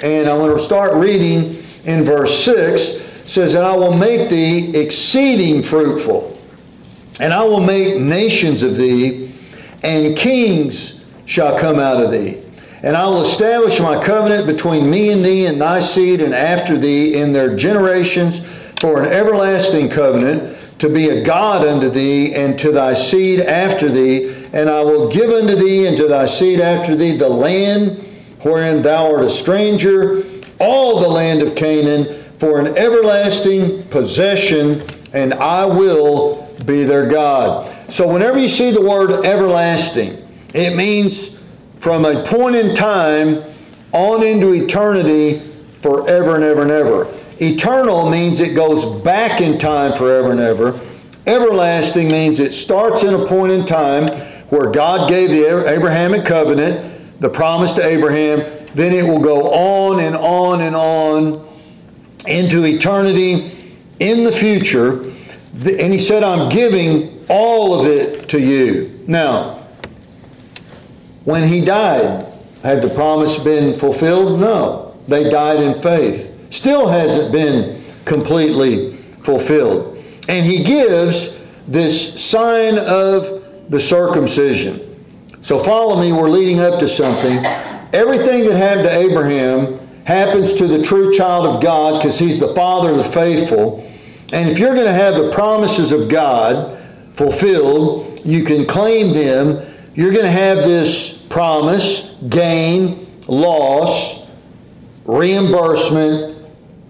and 0.02 0.28
I'm 0.28 0.38
going 0.38 0.56
to 0.56 0.62
start 0.62 0.94
reading 0.94 1.62
in 1.84 2.04
verse 2.04 2.44
6, 2.44 3.30
says, 3.30 3.54
And 3.54 3.64
I 3.64 3.76
will 3.76 3.96
make 3.96 4.28
thee 4.30 4.76
exceeding 4.76 5.62
fruitful, 5.62 6.38
and 7.20 7.32
I 7.32 7.44
will 7.44 7.60
make 7.60 8.00
nations 8.00 8.62
of 8.62 8.76
thee, 8.76 9.32
and 9.82 10.16
kings 10.16 11.04
shall 11.26 11.58
come 11.58 11.78
out 11.78 12.02
of 12.02 12.10
thee. 12.10 12.42
And 12.82 12.96
I 12.96 13.06
will 13.06 13.22
establish 13.22 13.78
my 13.78 14.02
covenant 14.04 14.46
between 14.46 14.90
me 14.90 15.10
and 15.10 15.24
thee 15.24 15.46
and 15.46 15.60
thy 15.60 15.80
seed 15.80 16.20
and 16.20 16.34
after 16.34 16.76
thee 16.76 17.14
in 17.14 17.32
their 17.32 17.54
generations 17.54 18.44
for 18.80 19.00
an 19.00 19.08
everlasting 19.08 19.88
covenant 19.88 20.51
to 20.82 20.88
be 20.88 21.10
a 21.10 21.22
God 21.22 21.64
unto 21.64 21.88
thee 21.88 22.34
and 22.34 22.58
to 22.58 22.72
thy 22.72 22.92
seed 22.92 23.38
after 23.38 23.88
thee 23.88 24.34
and 24.52 24.68
I 24.68 24.82
will 24.82 25.08
give 25.08 25.30
unto 25.30 25.54
thee 25.54 25.86
and 25.86 25.96
to 25.96 26.08
thy 26.08 26.26
seed 26.26 26.58
after 26.58 26.96
thee 26.96 27.16
the 27.16 27.28
land 27.28 27.98
wherein 28.40 28.82
thou 28.82 29.14
art 29.14 29.24
a 29.24 29.30
stranger, 29.30 30.24
all 30.58 30.98
the 30.98 31.06
land 31.06 31.40
of 31.40 31.54
Canaan 31.54 32.20
for 32.40 32.58
an 32.58 32.76
everlasting 32.76 33.84
possession, 33.84 34.82
and 35.12 35.34
I 35.34 35.64
will 35.66 36.52
be 36.66 36.82
their 36.82 37.06
God. 37.06 37.72
So 37.88 38.12
whenever 38.12 38.40
you 38.40 38.48
see 38.48 38.72
the 38.72 38.80
word 38.80 39.24
everlasting, 39.24 40.28
it 40.52 40.74
means 40.74 41.38
from 41.78 42.04
a 42.04 42.24
point 42.24 42.56
in 42.56 42.74
time 42.74 43.44
on 43.92 44.24
into 44.24 44.52
eternity 44.52 45.38
forever 45.80 46.34
and 46.34 46.42
ever 46.42 46.62
and 46.62 46.72
ever. 46.72 47.21
Eternal 47.42 48.08
means 48.08 48.38
it 48.38 48.54
goes 48.54 48.84
back 49.02 49.40
in 49.40 49.58
time 49.58 49.94
forever 49.94 50.30
and 50.30 50.38
ever. 50.38 50.78
Everlasting 51.26 52.08
means 52.08 52.38
it 52.38 52.52
starts 52.52 53.02
in 53.02 53.14
a 53.14 53.26
point 53.26 53.50
in 53.50 53.66
time 53.66 54.06
where 54.48 54.70
God 54.70 55.08
gave 55.08 55.30
the 55.30 55.66
Abrahamic 55.68 56.24
covenant, 56.24 57.20
the 57.20 57.28
promise 57.28 57.72
to 57.72 57.84
Abraham, 57.84 58.40
then 58.74 58.92
it 58.92 59.02
will 59.02 59.20
go 59.20 59.50
on 59.50 59.98
and 60.00 60.14
on 60.14 60.60
and 60.60 60.76
on 60.76 61.48
into 62.26 62.64
eternity 62.64 63.50
in 63.98 64.22
the 64.22 64.32
future. 64.32 65.02
And 65.02 65.92
he 65.92 65.98
said, 65.98 66.22
I'm 66.22 66.48
giving 66.48 67.24
all 67.28 67.80
of 67.80 67.86
it 67.86 68.28
to 68.30 68.40
you. 68.40 69.04
Now, 69.08 69.66
when 71.24 71.48
he 71.48 71.60
died, 71.60 72.26
had 72.62 72.82
the 72.82 72.88
promise 72.90 73.36
been 73.38 73.78
fulfilled? 73.78 74.38
No. 74.38 74.96
They 75.08 75.28
died 75.28 75.60
in 75.60 75.82
faith. 75.82 76.31
Still 76.52 76.86
hasn't 76.86 77.32
been 77.32 77.82
completely 78.04 78.96
fulfilled. 79.22 79.96
And 80.28 80.44
he 80.44 80.62
gives 80.62 81.40
this 81.66 82.22
sign 82.22 82.76
of 82.76 83.42
the 83.70 83.80
circumcision. 83.80 85.02
So 85.40 85.58
follow 85.58 85.98
me, 85.98 86.12
we're 86.12 86.28
leading 86.28 86.60
up 86.60 86.78
to 86.80 86.86
something. 86.86 87.38
Everything 87.94 88.44
that 88.44 88.58
happened 88.58 88.84
to 88.86 88.98
Abraham 88.98 89.78
happens 90.04 90.52
to 90.52 90.66
the 90.66 90.82
true 90.82 91.14
child 91.14 91.46
of 91.46 91.62
God 91.62 91.98
because 91.98 92.18
he's 92.18 92.38
the 92.38 92.54
father 92.54 92.90
of 92.90 92.98
the 92.98 93.04
faithful. 93.04 93.90
And 94.34 94.50
if 94.50 94.58
you're 94.58 94.74
going 94.74 94.86
to 94.86 94.92
have 94.92 95.14
the 95.14 95.32
promises 95.32 95.90
of 95.90 96.10
God 96.10 96.78
fulfilled, 97.14 98.20
you 98.26 98.44
can 98.44 98.66
claim 98.66 99.14
them. 99.14 99.66
You're 99.94 100.12
going 100.12 100.26
to 100.26 100.30
have 100.30 100.58
this 100.58 101.16
promise, 101.30 102.14
gain, 102.28 103.08
loss, 103.26 104.26
reimbursement, 105.06 106.31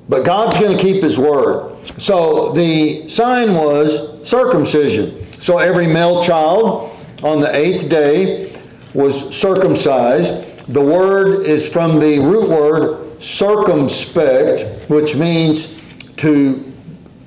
but 0.09 0.25
God's 0.25 0.57
going 0.59 0.77
to 0.77 0.83
keep 0.83 1.03
His 1.03 1.19
word. 1.19 1.77
So 1.99 2.53
the 2.53 3.09
sign 3.09 3.55
was 3.55 4.29
circumcision. 4.29 5.27
So 5.41 5.59
every 5.59 5.87
male 5.87 6.23
child 6.23 6.97
on 7.23 7.41
the 7.41 7.55
eighth 7.55 7.89
day 7.89 8.53
was 8.95 9.35
circumcised. 9.35 10.67
The 10.73 10.81
word 10.81 11.47
is 11.47 11.69
from 11.69 11.99
the 11.99 12.19
root 12.19 12.49
word 12.49 13.23
circumspect, 13.23 14.89
which 14.91 15.15
means 15.17 15.81
to 16.19 16.73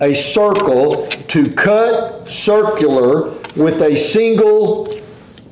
a 0.02 0.14
circle, 0.14 1.08
to 1.08 1.52
cut 1.52 2.30
circular 2.30 3.32
with 3.56 3.82
a 3.82 3.96
single 3.96 5.02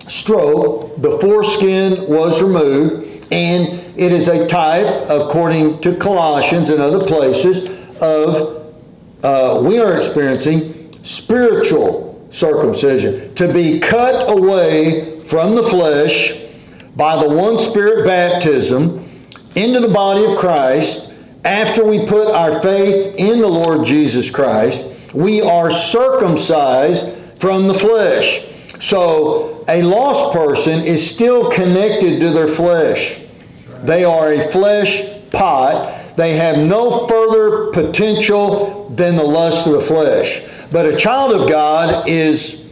stroke. 0.07 1.01
The 1.01 1.17
foreskin 1.19 2.07
was 2.07 2.41
removed, 2.41 3.12
and 3.33 3.79
it 3.97 4.11
is 4.11 4.27
a 4.27 4.47
type, 4.47 5.09
according 5.09 5.81
to 5.81 5.95
Colossians 5.95 6.69
and 6.69 6.79
other 6.79 7.03
places, 7.03 7.67
of 7.99 8.75
uh, 9.23 9.59
we 9.63 9.79
are 9.79 9.97
experiencing 9.97 10.93
spiritual 11.03 12.27
circumcision. 12.29 13.33
To 13.35 13.51
be 13.51 13.79
cut 13.79 14.29
away 14.29 15.19
from 15.21 15.55
the 15.55 15.63
flesh 15.63 16.39
by 16.95 17.15
the 17.15 17.27
one 17.27 17.57
spirit 17.57 18.05
baptism 18.05 19.09
into 19.55 19.79
the 19.79 19.87
body 19.87 20.25
of 20.25 20.37
Christ 20.37 21.11
after 21.43 21.83
we 21.83 22.05
put 22.05 22.27
our 22.27 22.61
faith 22.61 23.15
in 23.17 23.41
the 23.41 23.47
Lord 23.47 23.85
Jesus 23.85 24.29
Christ, 24.29 24.87
we 25.13 25.41
are 25.41 25.71
circumcised 25.71 27.39
from 27.39 27.67
the 27.67 27.73
flesh. 27.73 28.45
So 28.79 29.65
a 29.67 29.81
lost 29.81 30.33
person 30.33 30.81
is 30.81 31.09
still 31.09 31.49
connected 31.49 32.19
to 32.19 32.29
their 32.29 32.47
flesh. 32.47 33.22
They 33.83 34.03
are 34.03 34.33
a 34.33 34.51
flesh 34.51 35.03
pot. 35.31 36.15
They 36.15 36.37
have 36.37 36.57
no 36.57 37.07
further 37.07 37.71
potential 37.71 38.89
than 38.89 39.15
the 39.15 39.23
lust 39.23 39.67
of 39.67 39.73
the 39.73 39.81
flesh. 39.81 40.41
But 40.71 40.85
a 40.85 40.95
child 40.95 41.33
of 41.33 41.49
God 41.49 42.07
is 42.07 42.67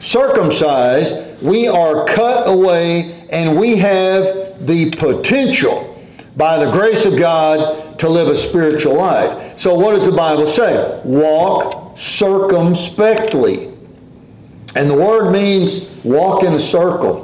circumcised. 0.00 1.42
We 1.42 1.66
are 1.66 2.04
cut 2.06 2.48
away 2.48 3.26
and 3.30 3.58
we 3.58 3.76
have 3.76 4.66
the 4.66 4.90
potential 4.90 5.90
by 6.36 6.62
the 6.62 6.70
grace 6.70 7.04
of 7.04 7.18
God 7.18 7.98
to 7.98 8.08
live 8.08 8.28
a 8.28 8.36
spiritual 8.36 8.94
life. 8.94 9.58
So 9.58 9.74
what 9.74 9.92
does 9.92 10.04
the 10.04 10.12
Bible 10.12 10.46
say? 10.46 11.00
Walk 11.04 11.96
circumspectly. 11.96 13.72
And 14.76 14.90
the 14.90 14.94
word 14.94 15.30
means 15.30 15.88
walk 16.04 16.42
in 16.42 16.54
a 16.54 16.60
circle. 16.60 17.23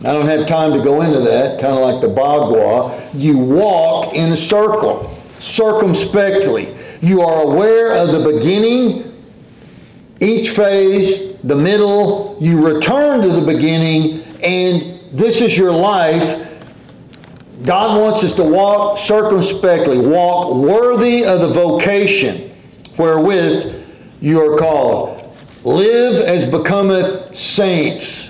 I 0.00 0.14
don't 0.14 0.26
have 0.26 0.46
time 0.46 0.72
to 0.72 0.82
go 0.82 1.02
into 1.02 1.20
that, 1.20 1.60
kind 1.60 1.74
of 1.74 1.80
like 1.80 2.00
the 2.00 2.08
Bagua. 2.08 3.10
You 3.12 3.36
walk 3.36 4.14
in 4.14 4.32
a 4.32 4.36
circle, 4.36 5.14
circumspectly. 5.38 6.74
You 7.02 7.20
are 7.20 7.42
aware 7.42 7.98
of 7.98 8.08
the 8.12 8.32
beginning, 8.32 9.14
each 10.20 10.50
phase, 10.50 11.36
the 11.42 11.54
middle. 11.54 12.38
You 12.40 12.66
return 12.66 13.20
to 13.20 13.28
the 13.28 13.44
beginning, 13.44 14.22
and 14.42 15.00
this 15.12 15.42
is 15.42 15.58
your 15.58 15.72
life. 15.72 16.48
God 17.64 18.00
wants 18.00 18.24
us 18.24 18.32
to 18.34 18.42
walk 18.42 18.96
circumspectly, 18.96 19.98
walk 19.98 20.54
worthy 20.54 21.26
of 21.26 21.40
the 21.40 21.48
vocation 21.48 22.50
wherewith 22.96 23.84
you 24.22 24.40
are 24.40 24.56
called. 24.56 25.30
Live 25.62 26.22
as 26.22 26.50
becometh 26.50 27.36
saints 27.36 28.29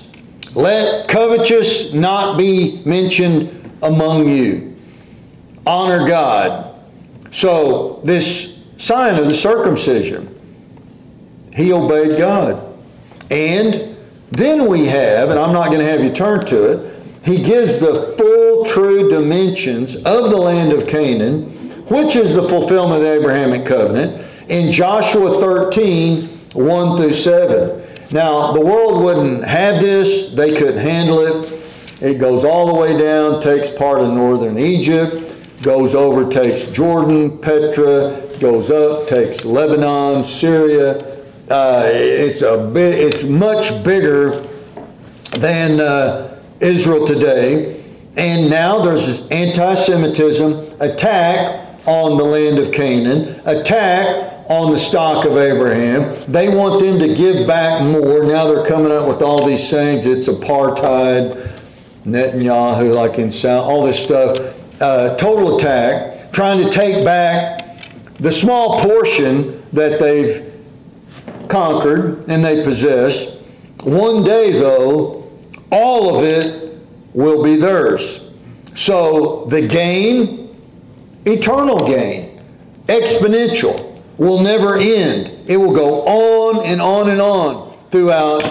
let 0.55 1.09
covetous 1.09 1.93
not 1.93 2.37
be 2.37 2.83
mentioned 2.85 3.73
among 3.83 4.29
you. 4.29 4.77
Honor 5.67 6.07
God. 6.07 6.81
So, 7.31 8.01
this 8.05 8.63
sign 8.77 9.17
of 9.17 9.27
the 9.27 9.35
circumcision, 9.35 10.37
he 11.53 11.73
obeyed 11.73 12.19
God. 12.19 12.75
And 13.31 13.97
then 14.33 14.67
we 14.67 14.87
have, 14.87 15.31
and 15.31 15.39
I'm 15.39 15.53
not 15.53 15.67
going 15.67 15.81
to 15.81 15.87
have 15.87 16.03
you 16.03 16.13
turn 16.13 16.45
to 16.47 16.65
it, 16.73 17.03
he 17.25 17.43
gives 17.43 17.79
the 17.79 18.15
full 18.19 18.65
true 18.65 19.09
dimensions 19.11 19.97
of 19.97 20.31
the 20.31 20.37
land 20.37 20.73
of 20.73 20.89
Canaan, 20.89 21.45
which 21.87 22.17
is 22.17 22.35
the 22.35 22.49
fulfillment 22.49 22.97
of 22.97 23.03
the 23.03 23.13
Abrahamic 23.13 23.67
covenant, 23.67 24.27
in 24.49 24.73
Joshua 24.73 25.39
13, 25.39 26.27
1 26.53 26.97
through 26.97 27.13
7. 27.13 27.90
Now, 28.13 28.53
the 28.53 28.61
world 28.61 29.03
wouldn't 29.05 29.45
have 29.45 29.81
this, 29.81 30.33
they 30.33 30.57
couldn't 30.57 30.79
handle 30.79 31.21
it. 31.21 31.63
It 32.01 32.19
goes 32.19 32.45
all 32.45 32.67
the 32.67 32.75
way 32.75 32.99
down, 32.99 33.41
takes 33.41 33.71
part 33.71 34.01
of 34.01 34.13
northern 34.13 34.59
Egypt, 34.59 35.63
goes 35.63 35.95
over, 35.95 36.29
takes 36.31 36.71
Jordan, 36.73 37.39
Petra, 37.39 38.21
goes 38.41 38.71
up, 38.71 39.07
takes 39.07 39.45
Lebanon, 39.45 40.25
Syria. 40.25 40.99
Uh, 41.49 41.89
it's 41.93 42.43
a 42.43 42.71
bit, 42.73 42.99
it's 42.99 43.23
much 43.23 43.85
bigger 43.85 44.41
than 45.33 45.79
uh, 45.79 46.41
Israel 46.59 47.07
today. 47.07 47.81
And 48.17 48.51
now 48.51 48.81
there's 48.81 49.07
this 49.07 49.29
anti-Semitism 49.29 50.81
attack 50.81 51.79
on 51.87 52.17
the 52.17 52.25
land 52.25 52.59
of 52.59 52.73
Canaan, 52.73 53.41
attack 53.45 54.40
on 54.51 54.73
the 54.73 54.79
stock 54.79 55.25
of 55.25 55.37
Abraham. 55.37 56.31
They 56.31 56.49
want 56.49 56.83
them 56.83 56.99
to 56.99 57.15
give 57.15 57.47
back 57.47 57.83
more. 57.83 58.25
Now 58.25 58.53
they're 58.53 58.67
coming 58.67 58.91
up 58.91 59.07
with 59.07 59.23
all 59.23 59.47
these 59.47 59.71
things. 59.71 60.07
It's 60.07 60.29
apartheid, 60.29 61.57
Netanyahu, 62.05 62.93
like 62.93 63.21
in 63.21 63.31
South, 63.31 63.65
all 63.65 63.87
this 63.87 64.03
stuff. 64.03 64.37
Uh, 64.81 65.17
total 65.17 65.57
attack, 65.57 66.33
trying 66.33 66.65
to 66.65 66.69
take 66.69 67.05
back 67.05 67.79
the 68.19 68.33
small 68.33 68.81
portion 68.81 69.65
that 69.73 70.01
they've 70.01 70.53
conquered 71.47 72.29
and 72.29 72.45
they 72.45 72.65
possess. 72.65 73.37
One 73.85 74.25
day, 74.25 74.51
though, 74.51 75.31
all 75.71 76.17
of 76.17 76.25
it 76.25 76.77
will 77.15 77.45
be 77.45 77.55
theirs. 77.55 78.33
So 78.75 79.45
the 79.45 79.67
gain, 79.67 80.57
eternal 81.25 81.87
gain, 81.87 82.43
exponential 82.89 83.90
will 84.21 84.39
never 84.39 84.77
end. 84.77 85.33
It 85.49 85.57
will 85.57 85.73
go 85.73 86.03
on 86.03 86.67
and 86.67 86.81
on 86.81 87.09
and 87.09 87.23
on 87.23 87.75
throughout 87.91 88.45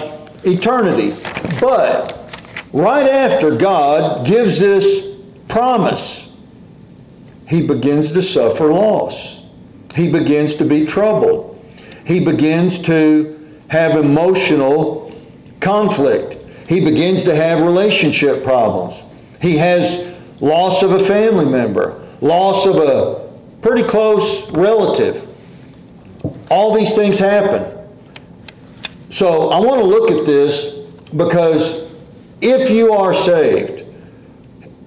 eternity. 0.44 1.14
But 1.62 2.18
right 2.74 3.06
after 3.06 3.56
God 3.56 4.26
gives 4.26 4.60
this 4.60 5.16
promise, 5.48 6.32
he 7.48 7.66
begins 7.66 8.12
to 8.14 8.22
suffer 8.24 8.74
loss. 8.74 9.44
He 9.96 10.12
begins 10.12 10.56
to 10.56 10.66
be 10.66 10.88
troubled. 10.88 11.64
He 12.04 12.26
begins 12.26 12.80
to 12.84 13.38
have 13.68 13.96
emotional 13.96 15.14
conflict. 15.60 16.44
He 16.68 16.84
begins 16.84 17.24
to 17.26 17.36
have 17.36 17.60
relationship 17.62 18.44
problems. 18.44 19.04
He 19.40 19.58
has 19.58 20.18
loss 20.42 20.82
of 20.82 20.94
a 20.94 21.00
family 21.00 21.46
member, 21.46 22.04
loss 22.22 22.66
of 22.66 22.78
a 22.78 23.30
pretty 23.62 23.84
close 23.84 24.50
relative. 24.50 25.29
All 26.50 26.74
these 26.74 26.96
things 26.96 27.20
happen. 27.20 27.78
So 29.10 29.50
I 29.50 29.60
want 29.60 29.82
to 29.82 29.86
look 29.86 30.12
at 30.12 30.26
this 30.26 30.76
because 31.16 31.94
if 32.42 32.70
you 32.70 32.94
are 32.94 33.14
saved, 33.14 33.84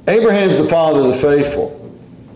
Abraham's 0.08 0.58
the 0.58 0.68
father 0.68 1.00
of 1.00 1.08
the 1.08 1.18
faithful. 1.18 1.78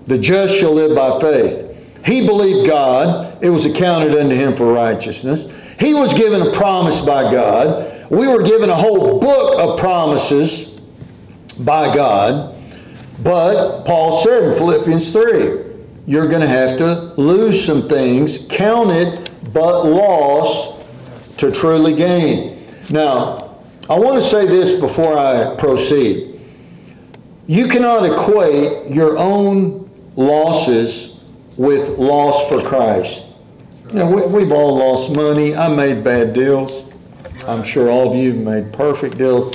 The 0.06 0.18
just 0.18 0.54
shall 0.54 0.72
live 0.72 0.94
by 0.94 1.20
faith. 1.20 1.64
He 2.04 2.26
believed 2.26 2.68
God. 2.68 3.42
It 3.42 3.50
was 3.50 3.66
accounted 3.66 4.16
unto 4.16 4.34
him 4.34 4.56
for 4.56 4.72
righteousness. 4.72 5.52
He 5.80 5.92
was 5.92 6.14
given 6.14 6.42
a 6.42 6.52
promise 6.52 7.00
by 7.00 7.22
God. 7.32 8.10
We 8.10 8.28
were 8.28 8.42
given 8.42 8.70
a 8.70 8.74
whole 8.74 9.18
book 9.18 9.58
of 9.58 9.78
promises 9.80 10.78
by 11.58 11.92
God. 11.94 12.54
But 13.22 13.84
Paul 13.84 14.22
said 14.22 14.44
in 14.44 14.54
Philippians 14.56 15.10
3, 15.10 15.65
you're 16.06 16.28
going 16.28 16.40
to 16.40 16.48
have 16.48 16.78
to 16.78 17.12
lose 17.20 17.64
some 17.64 17.88
things, 17.88 18.46
count 18.48 18.90
it, 18.90 19.30
but 19.52 19.84
loss 19.84 20.84
to 21.38 21.50
truly 21.50 21.94
gain. 21.94 22.64
Now, 22.90 23.56
I 23.90 23.98
want 23.98 24.22
to 24.22 24.28
say 24.28 24.46
this 24.46 24.80
before 24.80 25.18
I 25.18 25.56
proceed. 25.56 26.40
You 27.46 27.68
cannot 27.68 28.04
equate 28.04 28.90
your 28.90 29.18
own 29.18 29.90
losses 30.16 31.20
with 31.56 31.98
loss 31.98 32.48
for 32.48 32.60
Christ. 32.62 33.26
You 33.88 34.00
know, 34.00 34.26
we, 34.26 34.42
have 34.42 34.52
all 34.52 34.76
lost 34.76 35.14
money. 35.14 35.54
I 35.54 35.68
made 35.68 36.02
bad 36.02 36.32
deals. 36.32 36.84
I'm 37.46 37.62
sure 37.62 37.88
all 37.88 38.10
of 38.10 38.16
you 38.16 38.34
made 38.34 38.72
perfect 38.72 39.18
deals. 39.18 39.54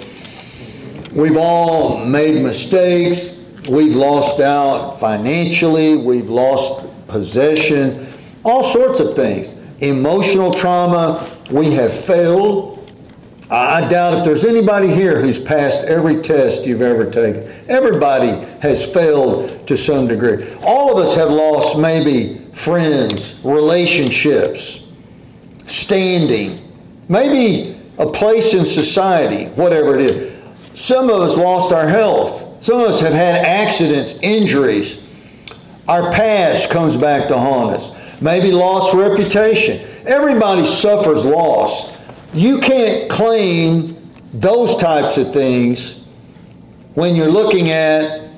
We've 1.12 1.36
all 1.36 2.06
made 2.06 2.42
mistakes. 2.42 3.31
We've 3.70 3.96
lost 3.96 4.40
out 4.40 5.00
financially. 5.00 5.98
We've 5.98 6.30
lost 6.30 7.08
possession. 7.08 8.12
All 8.44 8.64
sorts 8.64 9.00
of 9.00 9.16
things. 9.16 9.54
Emotional 9.80 10.54
trauma. 10.54 11.30
We 11.52 11.72
have 11.72 11.94
failed. 12.06 12.72
I 13.52 13.88
doubt 13.90 14.18
if 14.18 14.24
there's 14.24 14.46
anybody 14.46 14.88
here 14.88 15.20
who's 15.20 15.38
passed 15.38 15.84
every 15.84 16.22
test 16.22 16.66
you've 16.66 16.82
ever 16.82 17.12
taken. 17.12 17.52
Everybody 17.68 18.30
has 18.62 18.86
failed 18.86 19.68
to 19.68 19.76
some 19.76 20.08
degree. 20.08 20.50
All 20.64 20.98
of 20.98 21.06
us 21.06 21.14
have 21.16 21.30
lost 21.30 21.78
maybe 21.78 22.46
friends, 22.54 23.42
relationships, 23.44 24.86
standing, 25.66 26.72
maybe 27.10 27.78
a 27.98 28.08
place 28.08 28.54
in 28.54 28.66
society, 28.66 29.48
whatever 29.56 29.96
it 29.96 30.02
is. 30.02 30.34
Some 30.74 31.10
of 31.10 31.22
us 31.22 31.36
lost 31.36 31.74
our 31.74 31.90
health. 31.90 32.51
Some 32.62 32.80
of 32.80 32.88
us 32.88 33.00
have 33.00 33.14
had 33.14 33.44
accidents, 33.44 34.20
injuries. 34.22 35.04
Our 35.88 36.12
past 36.12 36.70
comes 36.70 36.96
back 36.96 37.28
to 37.30 37.38
haunt 37.38 37.76
us. 37.76 37.92
Maybe 38.22 38.52
lost 38.52 38.94
reputation. 38.94 39.86
Everybody 40.06 40.68
suffers 40.68 41.26
loss. 41.26 41.92
You 42.34 42.60
can't 42.60 43.10
claim 43.10 44.12
those 44.34 44.78
types 44.78 45.18
of 45.18 45.34
things 45.34 46.06
when 46.94 47.16
you're 47.16 47.32
looking 47.32 47.72
at 47.72 48.30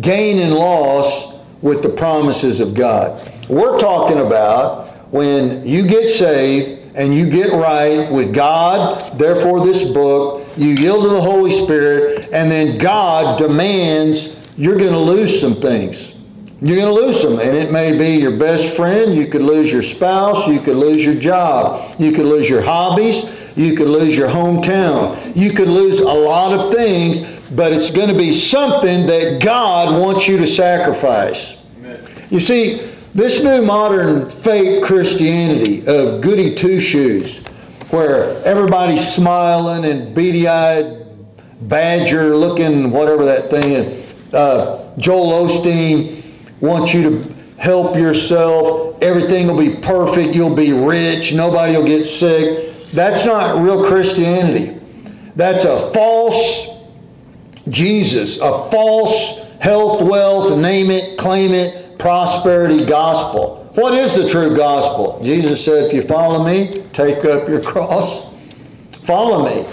gain 0.00 0.38
and 0.38 0.54
loss 0.54 1.34
with 1.60 1.82
the 1.82 1.88
promises 1.88 2.60
of 2.60 2.74
God. 2.74 3.28
We're 3.48 3.80
talking 3.80 4.18
about 4.18 4.88
when 5.12 5.66
you 5.66 5.84
get 5.84 6.08
saved 6.08 6.94
and 6.94 7.12
you 7.12 7.28
get 7.28 7.52
right 7.52 8.10
with 8.10 8.32
God, 8.32 9.18
therefore 9.18 9.66
this 9.66 9.82
book, 9.82 10.47
you 10.58 10.74
yield 10.74 11.04
to 11.04 11.10
the 11.10 11.20
Holy 11.20 11.52
Spirit, 11.52 12.28
and 12.32 12.50
then 12.50 12.78
God 12.78 13.38
demands 13.38 14.38
you're 14.56 14.76
going 14.76 14.92
to 14.92 14.98
lose 14.98 15.40
some 15.40 15.54
things. 15.54 16.18
You're 16.60 16.76
going 16.76 16.92
to 16.92 17.06
lose 17.06 17.22
them, 17.22 17.38
and 17.38 17.56
it 17.56 17.70
may 17.70 17.96
be 17.96 18.20
your 18.20 18.36
best 18.36 18.74
friend. 18.74 19.14
You 19.14 19.28
could 19.28 19.42
lose 19.42 19.70
your 19.70 19.82
spouse. 19.82 20.48
You 20.48 20.58
could 20.58 20.76
lose 20.76 21.04
your 21.04 21.14
job. 21.14 22.00
You 22.00 22.10
could 22.10 22.26
lose 22.26 22.48
your 22.48 22.62
hobbies. 22.62 23.30
You 23.56 23.76
could 23.76 23.86
lose 23.86 24.16
your 24.16 24.28
hometown. 24.28 25.36
You 25.36 25.52
could 25.52 25.68
lose 25.68 26.00
a 26.00 26.04
lot 26.04 26.52
of 26.52 26.74
things, 26.74 27.20
but 27.52 27.72
it's 27.72 27.90
going 27.92 28.08
to 28.08 28.16
be 28.16 28.32
something 28.32 29.06
that 29.06 29.40
God 29.40 30.00
wants 30.00 30.26
you 30.26 30.36
to 30.38 30.46
sacrifice. 30.46 31.62
Amen. 31.78 32.04
You 32.30 32.40
see, 32.40 32.90
this 33.14 33.42
new 33.42 33.62
modern 33.62 34.28
fake 34.28 34.82
Christianity 34.82 35.86
of 35.86 36.20
goody 36.20 36.54
two 36.54 36.80
shoes, 36.80 37.40
where 37.90 38.42
everybody's 38.44 39.06
smiling 39.06 39.84
and 39.84 40.14
beady 40.14 40.46
eyed, 40.46 41.06
badger 41.68 42.36
looking, 42.36 42.90
whatever 42.90 43.24
that 43.24 43.50
thing 43.50 43.70
is, 43.70 44.34
uh, 44.34 44.92
Joel 44.98 45.48
Osteen 45.48 46.22
wants 46.60 46.92
you 46.92 47.02
to 47.02 47.34
help 47.56 47.96
yourself. 47.96 49.02
Everything 49.02 49.46
will 49.46 49.58
be 49.58 49.76
perfect. 49.76 50.34
You'll 50.34 50.54
be 50.54 50.72
rich. 50.72 51.34
Nobody 51.34 51.76
will 51.76 51.86
get 51.86 52.04
sick. 52.04 52.90
That's 52.92 53.24
not 53.24 53.62
real 53.62 53.86
Christianity. 53.86 54.78
That's 55.36 55.64
a 55.64 55.90
false 55.92 56.78
Jesus, 57.70 58.38
a 58.38 58.70
false 58.70 59.46
health, 59.60 60.02
wealth, 60.02 60.58
name 60.58 60.90
it, 60.90 61.18
claim 61.18 61.52
it, 61.52 61.98
prosperity 61.98 62.84
gospel. 62.84 63.67
What 63.74 63.94
is 63.94 64.14
the 64.14 64.28
true 64.28 64.56
gospel? 64.56 65.20
Jesus 65.22 65.64
said, 65.64 65.84
if 65.84 65.92
you 65.92 66.02
follow 66.02 66.44
me, 66.44 66.82
take 66.92 67.24
up 67.24 67.48
your 67.48 67.60
cross. 67.60 68.32
Follow 69.04 69.44
me. 69.44 69.66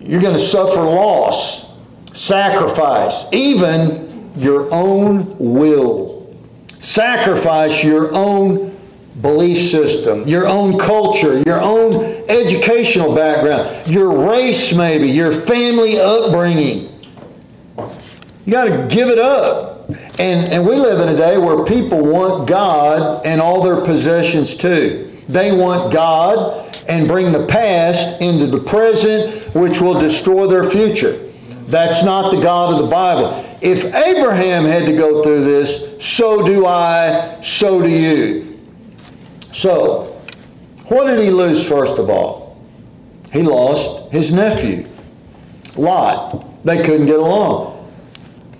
You're 0.00 0.20
going 0.20 0.34
to 0.34 0.40
suffer 0.40 0.82
loss, 0.82 1.72
sacrifice, 2.12 3.24
even 3.32 4.32
your 4.36 4.72
own 4.72 5.36
will. 5.38 6.34
Sacrifice 6.80 7.84
your 7.84 8.12
own 8.12 8.76
belief 9.20 9.58
system, 9.70 10.26
your 10.26 10.48
own 10.48 10.78
culture, 10.78 11.42
your 11.46 11.60
own 11.60 12.04
educational 12.28 13.14
background, 13.14 13.86
your 13.86 14.28
race 14.28 14.74
maybe, 14.74 15.08
your 15.08 15.32
family 15.32 15.98
upbringing. 16.00 16.88
You 18.44 18.52
got 18.52 18.64
to 18.64 18.88
give 18.92 19.08
it 19.08 19.18
up. 19.18 19.71
And, 20.18 20.48
and 20.48 20.66
we 20.66 20.76
live 20.76 21.00
in 21.00 21.08
a 21.08 21.16
day 21.16 21.38
where 21.38 21.64
people 21.64 22.04
want 22.04 22.48
God 22.48 23.24
and 23.24 23.40
all 23.40 23.62
their 23.62 23.80
possessions 23.80 24.56
too. 24.56 25.08
They 25.28 25.52
want 25.52 25.92
God 25.92 26.76
and 26.88 27.06
bring 27.06 27.32
the 27.32 27.46
past 27.46 28.20
into 28.20 28.46
the 28.46 28.58
present, 28.58 29.54
which 29.54 29.80
will 29.80 29.98
destroy 29.98 30.46
their 30.46 30.68
future. 30.68 31.18
That's 31.66 32.04
not 32.04 32.30
the 32.30 32.40
God 32.40 32.74
of 32.74 32.80
the 32.80 32.90
Bible. 32.90 33.48
If 33.62 33.84
Abraham 33.94 34.64
had 34.64 34.86
to 34.86 34.96
go 34.96 35.22
through 35.22 35.44
this, 35.44 36.04
so 36.04 36.44
do 36.44 36.66
I, 36.66 37.40
so 37.42 37.80
do 37.80 37.88
you. 37.88 38.60
So, 39.52 40.20
what 40.88 41.06
did 41.06 41.20
he 41.20 41.30
lose 41.30 41.66
first 41.66 41.98
of 41.98 42.10
all? 42.10 42.60
He 43.32 43.42
lost 43.42 44.10
his 44.10 44.32
nephew, 44.32 44.86
Lot. 45.76 46.64
They 46.64 46.82
couldn't 46.82 47.06
get 47.06 47.18
along. 47.18 47.71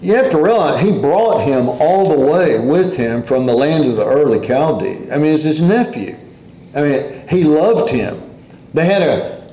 You 0.03 0.17
have 0.17 0.33
to 0.33 0.43
realize 0.43 0.83
he 0.83 0.91
brought 0.91 1.45
him 1.45 1.69
all 1.69 2.09
the 2.09 2.19
way 2.19 2.59
with 2.59 2.97
him 2.97 3.23
from 3.23 3.47
the 3.47 3.55
land 3.55 3.85
of 3.85 3.95
the 3.95 4.05
early 4.05 4.45
Chaldees. 4.45 5.13
I 5.13 5.17
mean, 5.17 5.33
it's 5.33 5.45
his 5.45 5.63
nephew. 5.63 6.17
I 6.75 6.83
mean, 6.83 7.29
he 7.29 7.45
loved 7.45 7.89
him. 7.89 8.21
They 8.75 8.85
had 8.85 9.03
a, 9.03 9.49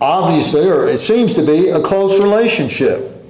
obviously, 0.00 0.68
or 0.68 0.88
it 0.88 0.98
seems 0.98 1.36
to 1.36 1.46
be, 1.46 1.68
a 1.68 1.80
close 1.80 2.18
relationship. 2.18 3.24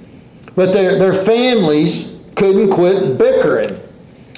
But 0.55 0.73
their, 0.73 0.97
their 0.97 1.13
families 1.13 2.19
couldn't 2.35 2.71
quit 2.71 3.19
bickering. 3.19 3.79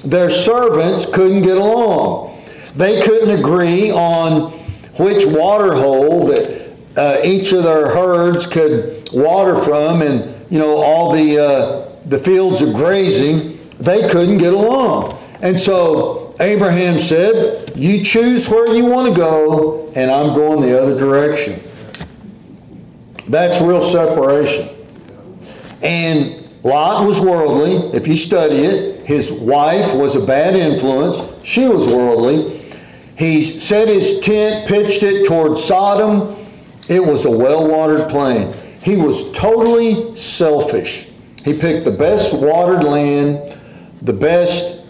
Their 0.04 0.30
servants 0.30 1.06
couldn't 1.06 1.44
get 1.44 1.58
along. 1.58 2.38
They 2.76 3.02
couldn't 3.04 3.40
agree 3.40 3.92
on 3.92 4.52
which 4.98 5.26
water 5.26 5.74
hole 5.74 6.28
that 6.28 6.70
uh, 6.98 7.22
each 7.24 7.54
of 7.54 7.64
their 7.64 7.96
herds 7.96 8.46
could 8.46 9.08
water 9.14 9.64
from 9.64 10.02
and, 10.02 10.52
you 10.52 10.60
know, 10.60 10.76
all 10.76 11.14
the, 11.14 11.40
uh, 11.40 11.85
the 12.06 12.20
fields 12.20 12.62
of 12.62 12.74
grazing. 12.74 13.60
They 13.80 14.10
couldn't 14.10 14.38
get 14.38 14.54
along. 14.54 15.18
And 15.42 15.60
so 15.60 16.36
Abraham 16.40 17.00
said, 17.00 17.74
You 17.76 18.04
choose 18.04 18.50
where 18.50 18.74
you 18.74 18.86
want 18.86 19.10
to 19.10 19.16
go, 19.16 19.92
and 19.96 20.10
I'm 20.10 20.34
going 20.34 20.62
the 20.62 20.80
other 20.82 20.98
direction. 20.98 21.62
That's 23.28 23.60
real 23.62 23.82
separation. 23.82 24.70
And 25.82 26.46
Lot 26.64 27.06
was 27.06 27.20
worldly. 27.20 27.76
If 27.96 28.08
you 28.08 28.18
study 28.18 28.58
it, 28.58 29.06
his 29.06 29.32
wife 29.32 29.94
was 29.94 30.16
a 30.16 30.26
bad 30.26 30.56
influence. 30.56 31.22
She 31.44 31.68
was 31.68 31.86
worldly. 31.88 32.60
He 33.18 33.44
set 33.44 33.88
his 33.88 34.20
tent, 34.20 34.68
pitched 34.68 35.04
it 35.04 35.28
toward 35.28 35.58
Sodom. 35.58 36.36
It 36.88 37.00
was 37.00 37.26
a 37.26 37.30
well 37.30 37.68
watered 37.68 38.10
plain. 38.10 38.54
He 38.82 38.96
was 38.96 39.32
totally 39.32 40.16
selfish. 40.16 41.10
He 41.46 41.54
picked 41.54 41.86
the 41.86 41.92
best 41.92 42.34
watered 42.34 42.84
land, 42.84 43.56
the 44.02 44.14
best 44.14 44.84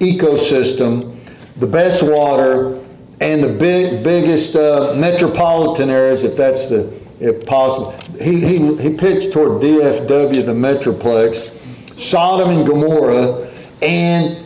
ecosystem, 0.00 1.16
the 1.58 1.66
best 1.66 2.02
water, 2.02 2.84
and 3.20 3.40
the 3.40 3.56
big, 3.56 4.02
biggest 4.02 4.56
uh, 4.56 4.94
metropolitan 4.96 5.90
areas, 5.90 6.24
if 6.24 6.36
that's 6.36 6.68
the 6.68 6.92
if 7.20 7.46
possible. 7.46 7.92
He, 8.20 8.40
he, 8.40 8.76
he 8.78 8.96
pitched 8.96 9.32
toward 9.32 9.62
DFW, 9.62 10.44
the 10.44 10.52
Metroplex, 10.52 11.50
Sodom 11.96 12.50
and 12.50 12.66
Gomorrah, 12.66 13.48
and 13.80 14.44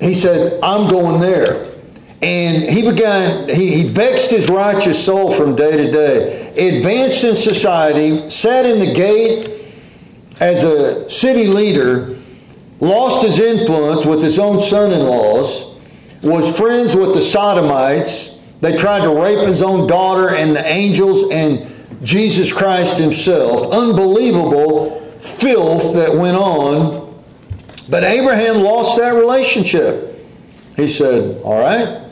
he 0.00 0.14
said, 0.14 0.60
I'm 0.62 0.88
going 0.88 1.20
there. 1.20 1.74
And 2.22 2.62
he 2.62 2.88
began, 2.88 3.48
he, 3.48 3.82
he 3.82 3.88
vexed 3.88 4.30
his 4.30 4.48
righteous 4.48 5.04
soul 5.04 5.34
from 5.34 5.56
day 5.56 5.76
to 5.76 5.90
day, 5.90 6.50
advanced 6.76 7.24
in 7.24 7.34
society, 7.34 8.30
sat 8.30 8.64
in 8.64 8.78
the 8.78 8.94
gate 8.94 9.55
as 10.40 10.64
a 10.64 11.08
city 11.08 11.46
leader, 11.46 12.16
lost 12.80 13.24
his 13.24 13.38
influence 13.38 14.04
with 14.04 14.22
his 14.22 14.38
own 14.38 14.60
son 14.60 14.92
in 14.92 15.00
laws, 15.00 15.76
was 16.22 16.56
friends 16.56 16.94
with 16.94 17.14
the 17.14 17.22
Sodomites. 17.22 18.38
They 18.60 18.76
tried 18.76 19.02
to 19.02 19.10
rape 19.10 19.46
his 19.46 19.62
own 19.62 19.86
daughter 19.86 20.34
and 20.34 20.54
the 20.54 20.66
angels 20.66 21.30
and 21.30 21.72
Jesus 22.02 22.52
Christ 22.52 22.98
himself. 22.98 23.72
Unbelievable 23.72 25.00
filth 25.20 25.94
that 25.94 26.14
went 26.14 26.36
on. 26.36 27.06
But 27.88 28.04
Abraham 28.04 28.62
lost 28.62 28.96
that 28.98 29.10
relationship. 29.10 30.18
He 30.76 30.88
said, 30.88 31.40
All 31.42 31.58
right, 31.58 32.04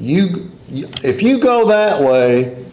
you, 0.00 0.50
if 0.68 1.22
you 1.22 1.38
go 1.38 1.68
that 1.68 2.00
way, 2.00 2.64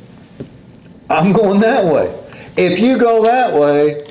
I'm 1.09 1.33
going 1.33 1.59
that 1.61 1.85
way. 1.85 2.15
If 2.55 2.79
you 2.79 2.97
go 2.97 3.23
that 3.23 3.53
way, 3.53 4.08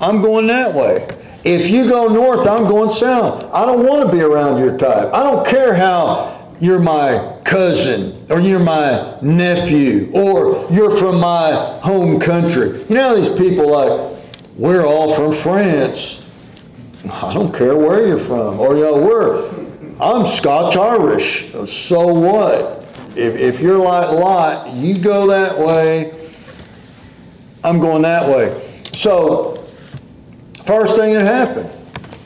I'm 0.00 0.22
going 0.22 0.46
that 0.46 0.74
way. 0.74 1.08
If 1.44 1.70
you 1.70 1.88
go 1.88 2.08
north, 2.08 2.46
I'm 2.46 2.68
going 2.68 2.90
south. 2.90 3.44
I 3.52 3.64
don't 3.64 3.86
want 3.86 4.06
to 4.06 4.12
be 4.12 4.22
around 4.22 4.60
your 4.60 4.76
type. 4.76 5.12
I 5.12 5.22
don't 5.22 5.46
care 5.46 5.74
how 5.74 6.54
you're 6.60 6.78
my 6.78 7.38
cousin 7.44 8.26
or 8.30 8.40
you're 8.40 8.60
my 8.60 9.18
nephew 9.22 10.10
or 10.12 10.70
you're 10.70 10.94
from 10.96 11.18
my 11.18 11.78
home 11.82 12.20
country. 12.20 12.84
You 12.88 12.94
know 12.94 13.16
these 13.16 13.30
people 13.38 13.70
like, 13.70 14.18
we're 14.56 14.84
all 14.84 15.14
from 15.14 15.32
France. 15.32 16.26
I 17.10 17.32
don't 17.32 17.54
care 17.54 17.76
where 17.76 18.06
you're 18.06 18.18
from. 18.18 18.60
Or, 18.60 18.76
you 18.76 18.82
know, 18.82 19.00
we're, 19.00 19.48
I'm 19.98 20.26
Scotch 20.26 20.76
Irish. 20.76 21.50
So 21.64 22.12
what? 22.12 22.86
If, 23.16 23.34
if 23.36 23.60
you're 23.60 23.78
like 23.78 24.10
Lot, 24.12 24.74
you 24.74 24.98
go 24.98 25.26
that 25.28 25.58
way, 25.58 26.30
I'm 27.64 27.80
going 27.80 28.02
that 28.02 28.28
way. 28.28 28.82
So, 28.92 29.59
first 30.70 30.94
thing 30.94 31.14
that 31.14 31.24
happened, 31.24 31.68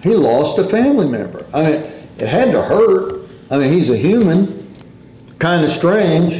he 0.02 0.10
lost 0.10 0.58
a 0.58 0.64
family 0.64 1.08
member. 1.08 1.46
I 1.54 1.62
mean, 1.62 1.92
it 2.18 2.28
had 2.28 2.52
to 2.52 2.60
hurt. 2.60 3.22
I 3.50 3.56
mean, 3.56 3.72
he's 3.72 3.88
a 3.88 3.96
human, 3.96 4.70
kind 5.38 5.64
of 5.64 5.70
strange. 5.70 6.34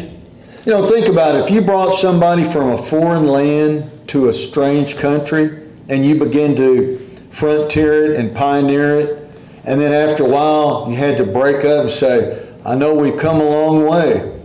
You 0.67 0.73
know, 0.73 0.87
think 0.87 1.09
about 1.09 1.35
it. 1.35 1.45
If 1.45 1.51
you 1.51 1.63
brought 1.63 1.93
somebody 1.95 2.45
from 2.45 2.73
a 2.73 2.83
foreign 2.83 3.27
land 3.27 3.91
to 4.09 4.29
a 4.29 4.35
strange 4.35 4.99
country 4.99 5.67
and 5.89 6.05
you 6.05 6.19
begin 6.19 6.55
to 6.57 6.99
frontier 7.31 8.13
it 8.13 8.21
and 8.21 8.37
pioneer 8.37 9.01
it, 9.01 9.31
and 9.65 9.81
then 9.81 9.95
after 9.95 10.25
a 10.25 10.29
while, 10.29 10.87
you 10.91 10.97
had 10.97 11.17
to 11.17 11.25
break 11.25 11.65
up 11.65 11.85
and 11.85 11.91
say, 11.91 12.47
I 12.67 12.75
know 12.75 12.95
we've 12.95 13.19
come 13.19 13.41
a 13.41 13.49
long 13.49 13.87
way, 13.87 14.39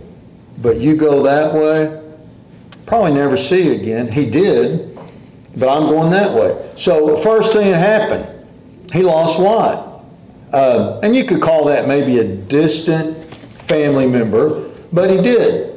but 0.62 0.78
you 0.78 0.96
go 0.96 1.22
that 1.24 1.52
way, 1.52 2.02
probably 2.86 3.12
never 3.12 3.36
see 3.36 3.64
you 3.64 3.72
again. 3.72 4.10
He 4.10 4.30
did, 4.30 4.89
but 5.56 5.68
I'm 5.68 5.88
going 5.88 6.10
that 6.12 6.32
way. 6.32 6.70
So 6.76 7.16
first 7.18 7.52
thing 7.52 7.70
that 7.70 7.78
happened, 7.78 8.46
he 8.92 9.02
lost 9.02 9.38
Lot. 9.38 10.04
Uh, 10.52 11.00
and 11.02 11.14
you 11.14 11.24
could 11.24 11.40
call 11.40 11.66
that 11.66 11.86
maybe 11.86 12.18
a 12.18 12.24
distant 12.24 13.16
family 13.62 14.06
member, 14.06 14.70
but 14.92 15.08
he 15.10 15.16
did. 15.16 15.68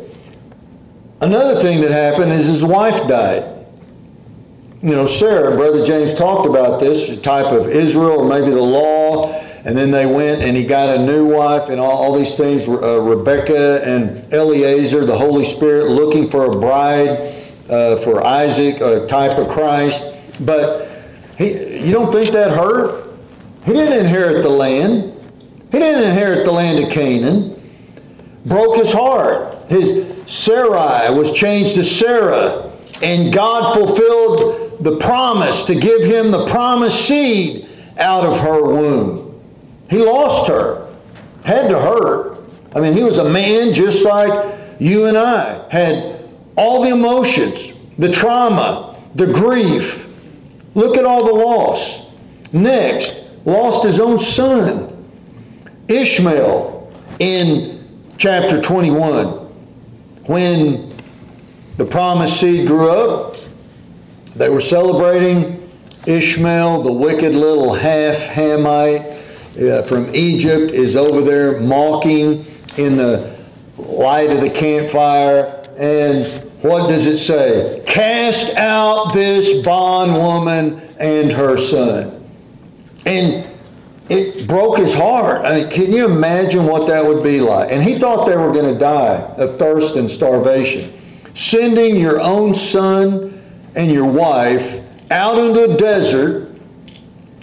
Another 1.22 1.62
thing 1.62 1.82
that 1.82 1.92
happened 1.92 2.32
is 2.32 2.48
his 2.48 2.64
wife 2.64 3.08
died 3.08 3.54
you 4.84 4.90
know, 4.90 5.08
Sarah, 5.08 5.56
Brother 5.56 5.86
James 5.86 6.14
talked 6.14 6.46
about 6.46 6.82
this 6.82 7.22
type 7.22 7.54
of 7.54 7.70
Israel 7.70 8.20
or 8.20 8.28
maybe 8.28 8.52
the 8.52 8.62
law, 8.62 9.32
and 9.64 9.78
then 9.78 9.92
they 9.92 10.06
went 10.06 10.42
and 10.42 10.58
he 10.58 10.66
got 10.66 10.98
a 10.98 11.02
new 11.02 11.26
wife 11.26 11.70
and 11.70 11.80
all, 11.80 11.92
all 11.92 12.14
these 12.14 12.36
things. 12.36 12.68
Uh, 12.68 13.00
Rebecca 13.00 13.82
and 13.86 14.32
Eliezer, 14.34 15.06
the 15.06 15.18
Holy 15.18 15.46
Spirit, 15.46 15.90
looking 15.90 16.30
for 16.30 16.52
a 16.52 16.60
bride 16.60 17.18
uh, 17.70 17.98
for 17.98 18.24
Isaac, 18.24 18.82
a 18.82 19.08
type 19.08 19.38
of 19.38 19.48
Christ. 19.48 20.16
But 20.42 20.90
he, 21.38 21.86
you 21.86 21.92
don't 21.92 22.12
think 22.12 22.30
that 22.32 22.52
hurt? 22.52 23.14
He 23.66 23.74
didn't 23.74 24.06
inherit 24.06 24.44
the 24.44 24.50
land. 24.50 25.14
He 25.72 25.80
didn't 25.80 26.04
inherit 26.04 26.46
the 26.46 26.52
land 26.52 26.84
of 26.84 26.92
Canaan. 26.92 27.60
Broke 28.46 28.78
his 28.78 28.92
heart. 28.92 29.70
His 29.70 30.06
Sarai 30.28 31.14
was 31.14 31.32
changed 31.32 31.76
to 31.76 31.84
Sarah. 31.84 32.72
And 33.02 33.34
God 33.34 33.74
fulfilled 33.74 34.84
the 34.84 34.98
promise 34.98 35.64
to 35.66 35.76
give 35.76 36.04
him 36.04 36.32
the 36.32 36.46
promised 36.48 37.08
seed 37.08 37.68
out 37.98 38.26
of 38.26 38.40
her 38.40 38.64
womb. 38.64 39.42
He 39.90 39.98
lost 39.98 40.50
her. 40.50 40.88
Had 41.44 41.70
to 41.70 41.80
hurt. 41.80 42.44
I 42.76 42.80
mean, 42.80 42.94
he 42.94 43.04
was 43.04 43.18
a 43.18 43.30
man 43.30 43.74
just 43.74 44.04
like 44.06 44.60
you 44.80 45.06
and 45.06 45.18
I. 45.18 45.68
Had 45.70 46.13
all 46.56 46.84
the 46.84 46.90
emotions, 46.90 47.74
the 47.98 48.12
trauma, 48.12 49.00
the 49.16 49.28
grief. 49.28 50.08
Look 50.76 50.98
at 50.98 51.06
all 51.06 51.26
the 51.26 51.34
loss. 51.34 52.12
Next, 52.52 53.26
lost 53.46 53.84
his 53.84 54.00
own 54.00 54.20
son, 54.20 54.90
Ishmael, 55.88 56.92
in 57.20 57.84
chapter 58.18 58.62
21. 58.62 59.28
When 60.26 60.96
the 61.78 61.86
promised 61.86 62.40
seed 62.40 62.68
grew 62.68 62.90
up, 62.90 63.38
they 64.36 64.50
were 64.50 64.62
celebrating 64.62 65.70
Ishmael, 66.06 66.84
the 66.84 66.92
wicked 66.92 67.34
little 67.34 67.74
half 67.74 68.18
Hamite 68.18 69.02
uh, 69.58 69.84
from 69.84 70.14
Egypt, 70.16 70.72
is 70.72 70.96
over 70.96 71.22
there 71.22 71.60
mocking 71.60 72.46
in 72.78 72.98
the 72.98 73.36
light 73.78 74.30
of 74.30 74.42
the 74.42 74.50
campfire. 74.50 75.64
And 75.78 76.43
what 76.64 76.88
does 76.88 77.06
it 77.06 77.18
say? 77.18 77.84
Cast 77.86 78.56
out 78.56 79.12
this 79.12 79.64
bondwoman 79.66 80.80
and 80.98 81.32
her 81.32 81.58
son. 81.58 82.24
And 83.06 83.52
it 84.08 84.48
broke 84.48 84.78
his 84.78 84.94
heart. 84.94 85.46
I 85.46 85.62
mean, 85.62 85.70
can 85.70 85.92
you 85.92 86.06
imagine 86.06 86.66
what 86.66 86.88
that 86.88 87.06
would 87.06 87.22
be 87.22 87.42
like? 87.42 87.70
And 87.70 87.84
he 87.84 88.00
thought 88.00 88.26
they 88.26 88.38
were 88.38 88.54
going 88.54 88.74
to 88.74 88.80
die 88.80 89.18
of 89.38 89.60
thirst 89.60 89.98
and 89.98 90.10
starvation. 90.10 90.94
Sending 91.34 91.98
your 91.98 92.22
own 92.22 92.54
son 92.54 93.42
and 93.76 93.92
your 93.92 94.06
wife 94.06 94.82
out 95.12 95.38
into 95.38 95.74
a 95.74 95.78
desert. 95.78 96.56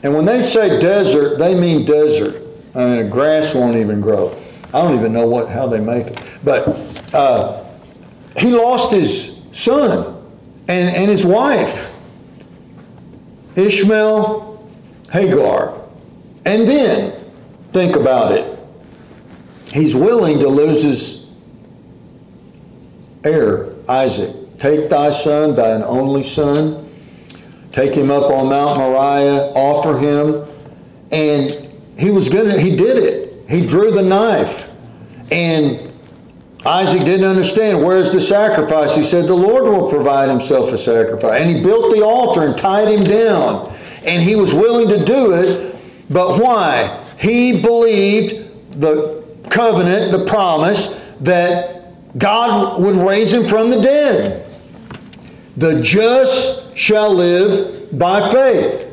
And 0.02 0.14
when 0.14 0.24
they 0.24 0.40
say 0.40 0.80
desert, 0.80 1.38
they 1.38 1.54
mean 1.54 1.84
desert. 1.84 2.42
I 2.74 2.96
mean, 2.96 3.10
grass 3.10 3.54
won't 3.54 3.76
even 3.76 4.00
grow. 4.00 4.34
I 4.72 4.80
don't 4.80 4.98
even 4.98 5.12
know 5.12 5.26
what 5.26 5.48
how 5.48 5.66
they 5.66 5.80
make 5.80 6.06
it. 6.06 6.20
But 6.42 6.68
uh, 7.12 7.69
he 8.36 8.50
lost 8.50 8.92
his 8.92 9.36
son 9.52 10.16
and, 10.68 10.94
and 10.94 11.10
his 11.10 11.24
wife, 11.26 11.90
Ishmael, 13.56 14.68
Hagar. 15.10 15.76
And 16.46 16.66
then, 16.66 17.12
think 17.72 17.96
about 17.96 18.32
it. 18.32 18.58
He's 19.72 19.94
willing 19.94 20.38
to 20.38 20.48
lose 20.48 20.82
his 20.82 21.26
heir, 23.24 23.74
Isaac. 23.88 24.58
Take 24.58 24.88
thy 24.88 25.10
son, 25.10 25.54
thine 25.56 25.82
only 25.82 26.22
son, 26.22 26.88
take 27.72 27.94
him 27.94 28.10
up 28.10 28.30
on 28.30 28.48
Mount 28.48 28.78
Moriah, 28.78 29.52
offer 29.54 29.98
him. 29.98 30.46
And 31.12 31.72
he 31.98 32.10
was 32.10 32.28
to, 32.28 32.58
he 32.60 32.76
did 32.76 32.96
it. 32.96 33.48
He 33.48 33.66
drew 33.66 33.90
the 33.90 34.02
knife. 34.02 34.68
And 35.32 35.89
Isaac 36.64 37.00
didn't 37.04 37.26
understand, 37.26 37.82
where's 37.82 38.12
the 38.12 38.20
sacrifice? 38.20 38.94
He 38.94 39.02
said, 39.02 39.26
the 39.26 39.34
Lord 39.34 39.64
will 39.64 39.88
provide 39.88 40.28
himself 40.28 40.72
a 40.72 40.78
sacrifice. 40.78 41.40
And 41.40 41.54
he 41.54 41.62
built 41.62 41.94
the 41.94 42.04
altar 42.04 42.44
and 42.44 42.56
tied 42.56 42.88
him 42.88 43.02
down. 43.02 43.74
And 44.04 44.22
he 44.22 44.36
was 44.36 44.52
willing 44.52 44.88
to 44.88 45.04
do 45.04 45.32
it, 45.32 45.76
but 46.10 46.38
why? 46.38 47.06
He 47.18 47.60
believed 47.60 48.80
the 48.80 49.24
covenant, 49.48 50.12
the 50.12 50.24
promise, 50.26 51.00
that 51.20 52.18
God 52.18 52.82
would 52.82 52.96
raise 52.96 53.32
him 53.32 53.46
from 53.46 53.70
the 53.70 53.80
dead. 53.80 54.46
The 55.56 55.82
just 55.82 56.76
shall 56.76 57.14
live 57.14 57.98
by 57.98 58.30
faith. 58.32 58.86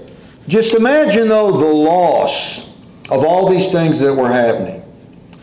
Just 0.47 0.73
imagine, 0.73 1.27
though, 1.27 1.51
the 1.51 1.65
loss 1.65 2.67
of 3.09 3.23
all 3.23 3.49
these 3.49 3.71
things 3.71 3.99
that 3.99 4.13
were 4.13 4.31
happening. 4.31 4.83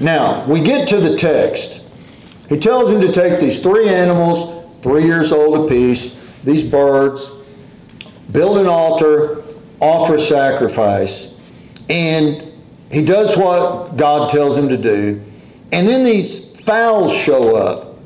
Now, 0.01 0.45
we 0.47 0.61
get 0.61 0.89
to 0.89 0.99
the 0.99 1.17
text. 1.17 1.81
He 2.55 2.61
tells 2.61 2.89
him 2.89 3.01
to 3.01 3.11
take 3.11 3.41
these 3.41 3.61
three 3.61 3.89
animals, 3.89 4.65
three 4.81 5.05
years 5.05 5.33
old 5.33 5.67
apiece, 5.67 6.17
these 6.45 6.63
birds, 6.63 7.29
build 8.31 8.59
an 8.59 8.69
altar, 8.69 9.43
offer 9.81 10.21
sacrifice, 10.21 11.35
and 11.89 12.45
he 12.93 13.05
does 13.05 13.37
what 13.37 13.97
God 13.97 14.31
tells 14.31 14.57
him 14.57 14.69
to 14.69 14.77
do. 14.77 15.21
And 15.73 15.89
then 15.89 16.05
these 16.05 16.61
fowls 16.61 17.13
show 17.13 17.57
up, 17.57 17.99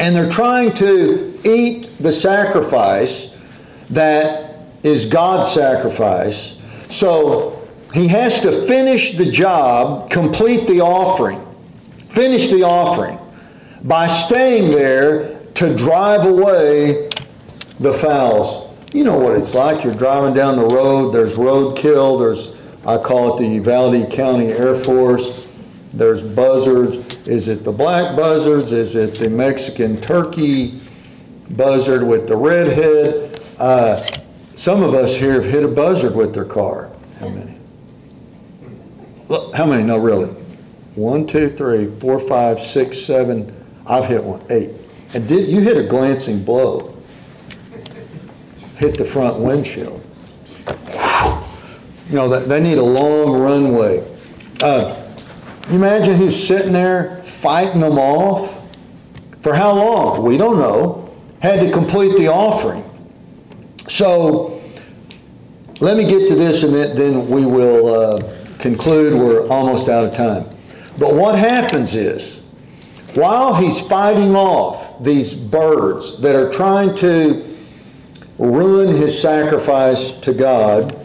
and 0.00 0.16
they're 0.16 0.28
trying 0.28 0.72
to 0.72 1.38
eat 1.44 1.96
the 2.00 2.12
sacrifice 2.12 3.36
that 3.90 4.56
is 4.82 5.06
God's 5.06 5.52
sacrifice. 5.52 6.58
So 6.90 7.64
he 7.94 8.08
has 8.08 8.40
to 8.40 8.66
finish 8.66 9.12
the 9.12 9.30
job, 9.30 10.10
complete 10.10 10.66
the 10.66 10.80
offering, 10.80 11.40
finish 12.08 12.48
the 12.50 12.64
offering 12.64 13.20
by 13.84 14.06
staying 14.06 14.70
there 14.70 15.38
to 15.54 15.74
drive 15.76 16.26
away 16.26 17.10
the 17.80 17.92
fowls. 17.92 18.74
You 18.92 19.04
know 19.04 19.18
what 19.18 19.36
it's 19.36 19.54
like. 19.54 19.84
You're 19.84 19.94
driving 19.94 20.34
down 20.34 20.56
the 20.56 20.66
road, 20.66 21.12
there's 21.12 21.34
roadkill, 21.34 22.18
there's, 22.18 22.56
I 22.86 22.96
call 22.96 23.36
it 23.36 23.42
the 23.42 23.48
Uvalde 23.48 24.10
County 24.10 24.52
Air 24.52 24.74
Force, 24.74 25.46
there's 25.92 26.22
buzzards. 26.22 26.96
Is 27.26 27.46
it 27.48 27.62
the 27.62 27.72
black 27.72 28.16
buzzards? 28.16 28.72
Is 28.72 28.96
it 28.96 29.14
the 29.14 29.30
Mexican 29.30 30.00
turkey 30.00 30.80
buzzard 31.50 32.02
with 32.02 32.26
the 32.26 32.36
red 32.36 32.66
head? 32.66 33.40
Uh, 33.58 34.04
some 34.56 34.82
of 34.82 34.94
us 34.94 35.14
here 35.14 35.34
have 35.34 35.44
hit 35.44 35.62
a 35.62 35.68
buzzard 35.68 36.16
with 36.16 36.34
their 36.34 36.44
car. 36.44 36.90
How 37.20 37.28
many? 37.28 37.54
How 39.54 39.66
many? 39.66 39.84
No, 39.84 39.98
really. 39.98 40.30
One, 40.96 41.26
two, 41.26 41.48
three, 41.48 41.90
four, 42.00 42.18
five, 42.18 42.58
six, 42.60 43.00
seven. 43.00 43.53
I've 43.86 44.06
hit 44.06 44.22
one. 44.22 44.44
Eight. 44.50 44.70
And 45.12 45.28
did 45.28 45.48
you 45.48 45.60
hit 45.60 45.76
a 45.76 45.84
glancing 45.84 46.42
blow? 46.42 46.96
Hit 48.76 48.98
the 48.98 49.04
front 49.04 49.38
windshield. 49.38 50.04
You 52.08 52.16
know, 52.16 52.28
they 52.28 52.60
need 52.60 52.78
a 52.78 52.82
long 52.82 53.40
runway. 53.40 54.06
Uh, 54.62 55.00
you 55.68 55.76
imagine 55.76 56.16
who's 56.16 56.46
sitting 56.46 56.72
there 56.72 57.22
fighting 57.24 57.80
them 57.80 57.98
off? 57.98 58.60
For 59.42 59.54
how 59.54 59.72
long? 59.72 60.24
We 60.24 60.36
don't 60.36 60.58
know. 60.58 61.14
Had 61.40 61.60
to 61.60 61.70
complete 61.70 62.16
the 62.16 62.28
offering. 62.28 62.82
So, 63.88 64.62
let 65.80 65.96
me 65.96 66.04
get 66.04 66.28
to 66.28 66.34
this 66.34 66.62
and 66.62 66.74
then 66.74 67.28
we 67.28 67.44
will 67.44 67.94
uh, 67.94 68.36
conclude. 68.58 69.14
We're 69.14 69.46
almost 69.48 69.88
out 69.88 70.04
of 70.04 70.14
time. 70.14 70.46
But 70.98 71.14
what 71.14 71.38
happens 71.38 71.94
is, 71.94 72.43
while 73.16 73.54
he's 73.54 73.80
fighting 73.80 74.34
off 74.34 75.02
these 75.02 75.34
birds 75.34 76.20
that 76.20 76.34
are 76.34 76.50
trying 76.50 76.96
to 76.96 77.56
ruin 78.38 78.96
his 78.96 79.20
sacrifice 79.20 80.16
to 80.18 80.32
God, 80.32 80.96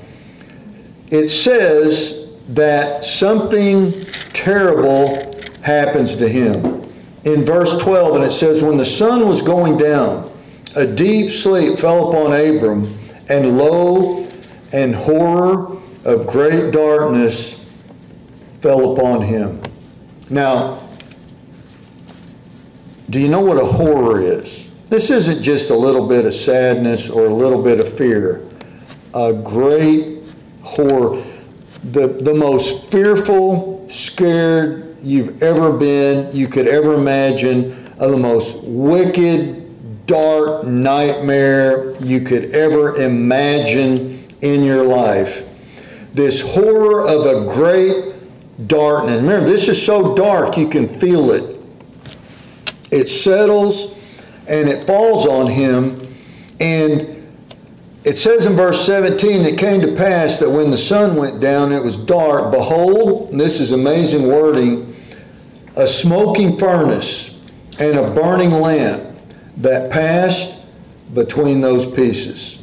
it 1.12 1.30
says 1.30 2.30
that 2.50 3.04
something 3.04 3.92
terrible 4.34 5.36
happens 5.62 6.16
to 6.16 6.28
him. 6.28 6.84
In 7.26 7.46
verse 7.46 7.78
12, 7.80 8.16
and 8.16 8.24
it 8.24 8.32
says, 8.32 8.62
When 8.62 8.78
the 8.78 8.86
sun 8.86 9.28
was 9.28 9.42
going 9.42 9.78
down, 9.78 10.32
a 10.76 10.86
deep 10.86 11.32
sleep 11.32 11.80
fell 11.80 12.10
upon 12.10 12.34
Abram, 12.34 12.92
and 13.28 13.58
lo, 13.58 14.28
and 14.72 14.96
horror 14.96 15.78
of 16.06 16.28
great 16.28 16.72
darkness 16.72 17.60
fell 18.62 18.94
upon 18.94 19.22
him. 19.22 19.62
Now, 20.30 20.89
do 23.10 23.20
you 23.20 23.28
know 23.28 23.42
what 23.42 23.58
a 23.58 23.66
horror 23.66 24.22
is? 24.22 24.70
This 24.90 25.10
isn't 25.10 25.44
just 25.44 25.70
a 25.70 25.76
little 25.76 26.08
bit 26.08 26.26
of 26.26 26.34
sadness 26.34 27.10
or 27.10 27.26
a 27.26 27.34
little 27.34 27.62
bit 27.62 27.80
of 27.80 27.98
fear. 27.98 28.48
A 29.14 29.34
great 29.34 30.24
horror. 30.62 31.24
The, 31.86 32.08
the 32.08 32.34
most 32.34 32.86
fearful, 32.88 33.86
scared 33.88 34.98
you've 35.02 35.42
ever 35.42 35.76
been, 35.76 36.36
you 36.36 36.48
could 36.48 36.68
ever 36.68 36.96
imagine, 36.96 37.94
of 38.00 38.12
the 38.12 38.18
most 38.18 38.64
wicked, 38.64 40.06
dark 40.06 40.66
nightmare 40.66 41.96
you 42.02 42.22
could 42.22 42.52
ever 42.56 42.96
imagine 43.02 44.28
in 44.42 44.64
your 44.64 44.84
life. 44.84 45.48
This 46.14 46.42
horror 46.42 47.08
of 47.08 47.26
a 47.26 47.54
great 47.54 48.16
darkness. 48.68 49.22
Remember, 49.22 49.48
this 49.48 49.68
is 49.68 49.84
so 49.84 50.16
dark 50.16 50.58
you 50.58 50.68
can 50.68 50.88
feel 50.88 51.32
it. 51.32 51.59
It 52.92 53.08
settles 53.08 53.96
and 54.48 54.68
it 54.68 54.86
falls 54.88 55.26
on 55.28 55.48
him. 55.48 56.14
And 56.60 57.20
it 58.04 58.18
says 58.18 58.46
in 58.46 58.54
verse 58.54 58.86
17, 58.86 59.46
it 59.46 59.58
came 59.58 59.82
to 59.82 59.96
pass 59.96 60.40
that 60.40 60.50
when 60.50 60.72
the 60.72 60.78
sun 60.78 61.16
went 61.16 61.40
down, 61.40 61.72
it 61.72 61.84
was 61.84 61.98
dark. 61.98 62.52
Behold, 62.52 63.32
this 63.38 63.60
is 63.60 63.72
amazing 63.72 64.28
wording, 64.28 64.96
a 65.76 65.88
smoking 65.88 66.58
furnace 66.58 67.38
and 67.78 67.98
a 67.98 68.12
burning 68.12 68.52
lamp 68.52 69.18
that 69.58 69.92
passed 69.92 70.56
between 71.14 71.62
those 71.62 71.90
pieces. 71.92 72.60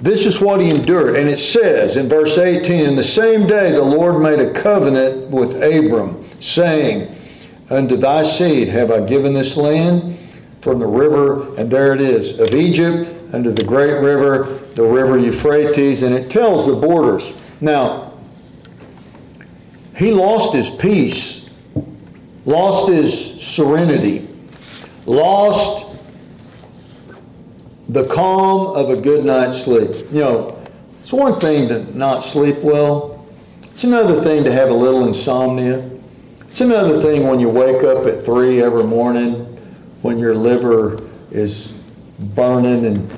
This 0.00 0.26
is 0.26 0.40
what 0.40 0.60
he 0.60 0.68
endured. 0.68 1.16
And 1.16 1.28
it 1.28 1.38
says 1.38 1.96
in 1.96 2.08
verse 2.08 2.36
18, 2.36 2.86
In 2.86 2.96
the 2.96 3.04
same 3.04 3.46
day 3.46 3.70
the 3.70 3.82
Lord 3.82 4.20
made 4.20 4.40
a 4.40 4.52
covenant 4.52 5.30
with 5.30 5.62
Abram, 5.62 6.28
saying, 6.40 7.14
Unto 7.72 7.96
thy 7.96 8.22
seed 8.22 8.68
have 8.68 8.90
I 8.90 9.00
given 9.00 9.32
this 9.32 9.56
land 9.56 10.18
from 10.60 10.78
the 10.78 10.86
river, 10.86 11.56
and 11.56 11.70
there 11.70 11.94
it 11.94 12.02
is, 12.02 12.38
of 12.38 12.52
Egypt 12.52 13.10
unto 13.32 13.50
the 13.50 13.64
great 13.64 13.98
river, 13.98 14.60
the 14.74 14.82
river 14.82 15.18
Euphrates, 15.18 16.02
and 16.02 16.14
it 16.14 16.30
tells 16.30 16.66
the 16.66 16.74
borders. 16.74 17.32
Now, 17.62 18.12
he 19.96 20.12
lost 20.12 20.52
his 20.52 20.68
peace, 20.68 21.48
lost 22.44 22.90
his 22.90 23.42
serenity, 23.42 24.28
lost 25.06 25.96
the 27.88 28.06
calm 28.08 28.76
of 28.76 28.90
a 28.90 29.00
good 29.00 29.24
night's 29.24 29.64
sleep. 29.64 29.90
You 30.12 30.20
know, 30.20 30.62
it's 31.00 31.12
one 31.12 31.40
thing 31.40 31.68
to 31.68 31.96
not 31.96 32.22
sleep 32.22 32.58
well. 32.58 33.26
It's 33.62 33.84
another 33.84 34.22
thing 34.22 34.44
to 34.44 34.52
have 34.52 34.68
a 34.68 34.74
little 34.74 35.06
insomnia. 35.06 35.88
It's 36.52 36.60
another 36.60 37.00
thing 37.00 37.26
when 37.26 37.40
you 37.40 37.48
wake 37.48 37.82
up 37.82 38.04
at 38.04 38.26
3 38.26 38.60
every 38.60 38.84
morning 38.84 39.46
when 40.02 40.18
your 40.18 40.34
liver 40.34 41.02
is 41.30 41.72
burning 42.18 42.84
and 42.84 43.10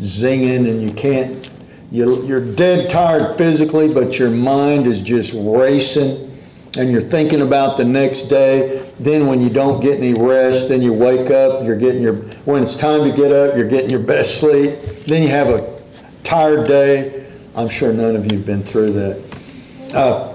zinging 0.00 0.68
and 0.68 0.82
you 0.82 0.92
can't, 0.92 1.48
you, 1.90 2.22
you're 2.26 2.44
dead 2.44 2.90
tired 2.90 3.38
physically, 3.38 3.90
but 3.90 4.18
your 4.18 4.28
mind 4.28 4.86
is 4.86 5.00
just 5.00 5.32
racing 5.34 6.38
and 6.76 6.92
you're 6.92 7.00
thinking 7.00 7.40
about 7.40 7.78
the 7.78 7.86
next 7.86 8.24
day. 8.24 8.86
Then 9.00 9.26
when 9.26 9.40
you 9.40 9.48
don't 9.48 9.80
get 9.80 9.96
any 9.96 10.12
rest, 10.12 10.68
then 10.68 10.82
you 10.82 10.92
wake 10.92 11.30
up, 11.30 11.64
you're 11.64 11.78
getting 11.78 12.02
your, 12.02 12.16
when 12.44 12.62
it's 12.62 12.76
time 12.76 13.10
to 13.10 13.16
get 13.16 13.32
up, 13.32 13.56
you're 13.56 13.66
getting 13.66 13.88
your 13.88 14.00
best 14.00 14.40
sleep. 14.40 14.78
Then 15.06 15.22
you 15.22 15.30
have 15.30 15.48
a 15.48 15.80
tired 16.22 16.68
day. 16.68 17.32
I'm 17.54 17.70
sure 17.70 17.94
none 17.94 18.14
of 18.14 18.30
you 18.30 18.36
have 18.36 18.46
been 18.46 18.62
through 18.62 18.92
that. 18.92 19.94
Uh, 19.94 20.33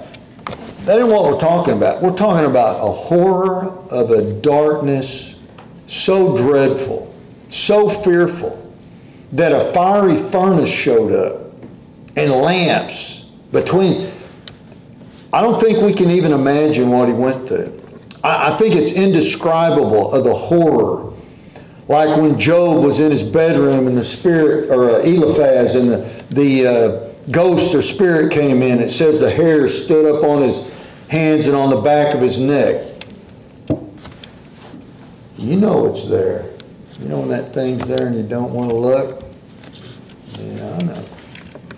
that 0.90 0.98
ain't 0.98 1.08
what 1.08 1.24
we're 1.24 1.40
talking 1.40 1.78
about. 1.78 2.02
We're 2.02 2.18
talking 2.18 2.50
about 2.50 2.78
a 2.78 2.92
horror 2.92 3.68
of 3.92 4.10
a 4.10 4.34
darkness 4.42 5.36
so 5.86 6.36
dreadful, 6.36 7.16
so 7.50 7.88
fearful, 7.88 8.74
that 9.34 9.52
a 9.52 9.72
fiery 9.72 10.18
furnace 10.18 10.72
showed 10.72 11.14
up 11.14 11.54
and 12.18 12.32
lamps 12.32 13.26
between 13.52 14.12
I 15.32 15.42
don't 15.42 15.62
think 15.62 15.78
we 15.84 15.94
can 15.94 16.10
even 16.10 16.34
imagine 16.34 16.90
what 16.90 17.08
he 17.08 17.14
went 17.14 17.48
through. 17.48 17.80
I, 18.24 18.52
I 18.52 18.58
think 18.58 18.74
it's 18.74 18.92
indescribable 18.92 20.12
of 20.12 20.24
the 20.24 20.34
horror. 20.34 21.14
Like 21.88 22.18
when 22.18 22.40
Job 22.40 22.84
was 22.84 23.00
in 23.00 23.12
his 23.12 23.22
bedroom 23.22 23.86
and 23.86 23.96
the 23.96 24.04
spirit, 24.04 24.72
or 24.72 24.90
uh, 24.90 25.02
Eliphaz, 25.02 25.76
and 25.76 25.92
the, 25.92 26.26
the 26.32 26.68
uh, 26.68 27.14
ghost 27.30 27.76
or 27.76 27.84
spirit 27.84 28.32
came 28.32 28.64
in. 28.64 28.80
It 28.80 28.90
says 28.90 29.20
the 29.20 29.30
hair 29.30 29.68
stood 29.68 30.08
up 30.08 30.24
on 30.24 30.42
his 30.42 30.68
hands 31.10 31.48
and 31.48 31.56
on 31.56 31.72
the 31.72 31.82
back 31.82 32.14
of 32.14 32.22
his 32.22 32.40
neck. 32.40 32.86
You 35.38 35.56
know 35.56 35.88
it's 35.88 36.08
there. 36.08 36.46
You 37.00 37.10
know 37.10 37.20
when 37.20 37.30
that 37.30 37.54
thing's 37.54 37.88
there 37.88 38.08
and 38.08 38.16
you 38.16 38.24
don't 38.24 38.54
want 38.54 38.70
to 38.70 38.76
look? 38.76 39.26
Yeah, 40.38 40.78
I 40.80 40.84
know. 40.84 41.06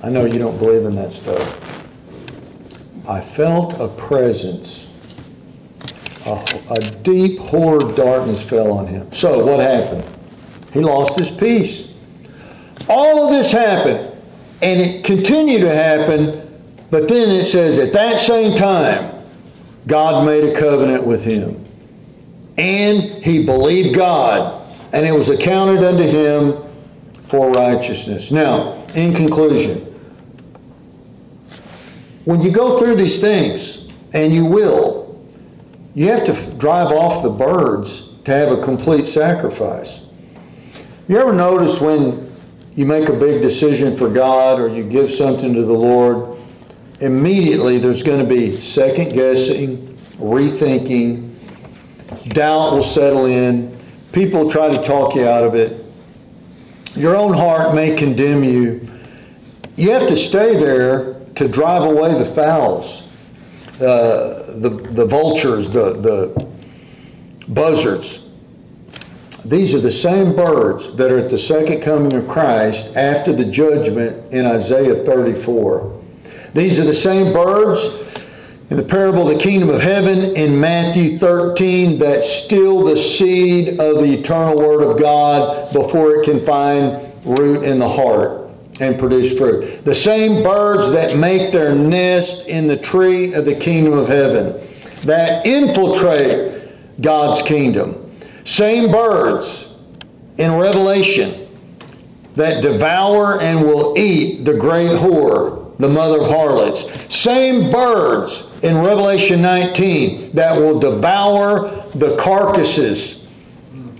I 0.03 0.09
know 0.09 0.25
you 0.25 0.37
don't 0.37 0.57
believe 0.57 0.85
in 0.85 0.93
that 0.95 1.13
stuff. 1.13 1.87
I 3.07 3.21
felt 3.21 3.79
a 3.79 3.87
presence. 3.87 4.89
A, 6.25 6.61
a 6.69 6.79
deep 7.03 7.39
horror 7.39 7.91
darkness 7.93 8.43
fell 8.43 8.73
on 8.73 8.85
him. 8.85 9.11
So 9.13 9.45
what 9.45 9.59
happened? 9.59 10.03
He 10.73 10.81
lost 10.81 11.17
his 11.17 11.31
peace. 11.31 11.93
All 12.89 13.25
of 13.25 13.31
this 13.31 13.51
happened, 13.51 14.11
and 14.61 14.81
it 14.81 15.05
continued 15.05 15.61
to 15.61 15.73
happen, 15.73 16.61
but 16.89 17.07
then 17.07 17.29
it 17.29 17.45
says 17.45 17.77
at 17.79 17.93
that 17.93 18.19
same 18.19 18.57
time, 18.57 19.20
God 19.87 20.25
made 20.25 20.43
a 20.43 20.59
covenant 20.59 21.05
with 21.05 21.23
him. 21.23 21.63
And 22.57 23.01
he 23.01 23.45
believed 23.45 23.95
God, 23.95 24.61
and 24.93 25.05
it 25.05 25.11
was 25.11 25.29
accounted 25.29 25.83
unto 25.83 26.03
him 26.03 26.63
for 27.27 27.49
righteousness. 27.51 28.31
Now, 28.31 28.85
in 28.93 29.13
conclusion, 29.13 29.79
when 32.25 32.41
you 32.41 32.51
go 32.51 32.77
through 32.77 32.95
these 32.95 33.19
things, 33.19 33.89
and 34.13 34.33
you 34.33 34.45
will, 34.45 35.19
you 35.95 36.07
have 36.07 36.25
to 36.25 36.33
drive 36.57 36.91
off 36.91 37.23
the 37.23 37.29
birds 37.29 38.13
to 38.25 38.31
have 38.31 38.51
a 38.51 38.61
complete 38.61 39.07
sacrifice. 39.07 40.01
You 41.07 41.17
ever 41.17 41.33
notice 41.33 41.79
when 41.81 42.31
you 42.75 42.85
make 42.85 43.09
a 43.09 43.13
big 43.13 43.41
decision 43.41 43.97
for 43.97 44.09
God 44.09 44.59
or 44.59 44.67
you 44.67 44.83
give 44.83 45.11
something 45.11 45.53
to 45.53 45.63
the 45.63 45.73
Lord, 45.73 46.37
immediately 47.01 47.77
there's 47.77 48.03
going 48.03 48.19
to 48.19 48.25
be 48.25 48.61
second 48.61 49.13
guessing, 49.13 49.97
rethinking, 50.17 51.29
doubt 52.29 52.73
will 52.73 52.83
settle 52.83 53.25
in, 53.25 53.77
people 54.11 54.49
try 54.49 54.69
to 54.69 54.81
talk 54.83 55.15
you 55.15 55.27
out 55.27 55.43
of 55.43 55.55
it. 55.55 55.83
Your 56.95 57.15
own 57.15 57.33
heart 57.33 57.73
may 57.73 57.95
condemn 57.95 58.43
you. 58.43 58.87
You 59.77 59.91
have 59.91 60.07
to 60.09 60.15
stay 60.15 60.57
there 60.57 61.15
to 61.35 61.47
drive 61.47 61.83
away 61.83 62.13
the 62.13 62.25
fowls, 62.25 63.09
uh, 63.75 64.55
the, 64.57 64.69
the 64.91 65.05
vultures, 65.05 65.69
the, 65.69 65.93
the 65.93 66.47
buzzards. 67.47 68.27
These 69.45 69.73
are 69.73 69.79
the 69.79 69.91
same 69.91 70.35
birds 70.35 70.95
that 70.97 71.11
are 71.11 71.17
at 71.17 71.29
the 71.29 71.37
second 71.37 71.81
coming 71.81 72.13
of 72.13 72.27
Christ 72.27 72.95
after 72.95 73.33
the 73.33 73.45
judgment 73.45 74.31
in 74.33 74.45
Isaiah 74.45 74.95
34. 74.95 75.90
These 76.53 76.79
are 76.79 76.83
the 76.83 76.93
same 76.93 77.33
birds 77.33 77.79
in 78.69 78.77
the 78.77 78.83
parable 78.83 79.29
of 79.29 79.37
the 79.37 79.43
kingdom 79.43 79.69
of 79.69 79.81
heaven 79.81 80.35
in 80.35 80.59
Matthew 80.59 81.17
13 81.17 81.99
that 81.99 82.23
still 82.23 82.83
the 82.83 82.97
seed 82.97 83.79
of 83.79 83.97
the 83.97 84.13
eternal 84.19 84.57
word 84.57 84.83
of 84.83 84.99
God 84.99 85.73
before 85.73 86.15
it 86.15 86.25
can 86.25 86.45
find 86.45 87.05
root 87.25 87.63
in 87.63 87.79
the 87.79 87.87
heart 87.87 88.49
and 88.79 88.97
produce 88.97 89.37
fruit. 89.37 89.83
The 89.85 89.93
same 89.93 90.41
birds 90.41 90.91
that 90.91 91.17
make 91.17 91.51
their 91.51 91.75
nest 91.75 92.47
in 92.47 92.67
the 92.67 92.77
tree 92.77 93.33
of 93.33 93.45
the 93.45 93.55
kingdom 93.55 93.93
of 93.93 94.07
heaven, 94.07 94.59
that 95.03 95.45
infiltrate 95.45 97.01
God's 97.01 97.41
kingdom. 97.41 98.11
Same 98.43 98.91
birds 98.91 99.75
in 100.37 100.53
Revelation 100.53 101.47
that 102.35 102.61
devour 102.61 103.41
and 103.41 103.61
will 103.61 103.97
eat 103.97 104.45
the 104.45 104.53
great 104.57 104.91
whore, 104.91 105.60
the 105.81 105.89
mother 105.89 106.21
of 106.21 106.27
harlots. 106.27 106.85
Same 107.13 107.71
birds 107.71 108.49
in 108.63 108.77
Revelation 108.77 109.41
19 109.41 110.33
that 110.33 110.55
will 110.59 110.79
devour 110.79 111.85
the 111.95 112.15
carcasses 112.17 113.27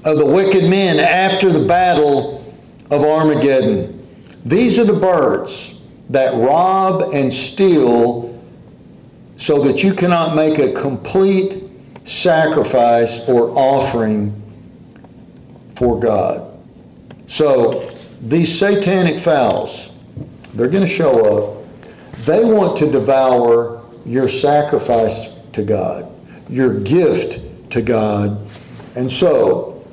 of 0.04 0.18
the 0.18 0.26
wicked 0.26 0.70
men 0.70 1.00
after 1.00 1.52
the 1.52 1.66
battle 1.66 2.54
of 2.90 3.04
Armageddon. 3.04 3.98
These 4.46 4.80
are 4.80 4.86
the 4.86 4.94
birds 4.94 5.82
that 6.10 6.34
rob 6.36 7.14
and 7.14 7.34
steal 7.34 8.40
so 9.38 9.64
that 9.64 9.84
you 9.84 9.94
cannot 9.94 10.36
make 10.36 10.60
a 10.60 10.74
complete 10.74 11.64
sacrifice 12.04 13.28
or 13.28 13.50
offering 13.58 14.38
for 15.76 16.00
God. 16.00 16.48
So 17.28 17.92
these 18.22 18.58
satanic 18.58 19.20
fowls, 19.20 19.94
they're 20.54 20.68
going 20.68 20.86
to 20.86 20.92
show 20.92 21.56
up. 21.56 21.61
They 22.20 22.44
want 22.44 22.78
to 22.78 22.92
devour 22.92 23.84
your 24.06 24.30
sacrifice 24.30 25.30
to 25.54 25.64
God, 25.64 26.12
your 26.50 26.80
gift 26.80 27.72
to 27.72 27.82
God. 27.82 28.48
And 28.96 29.12
so, 29.12 29.86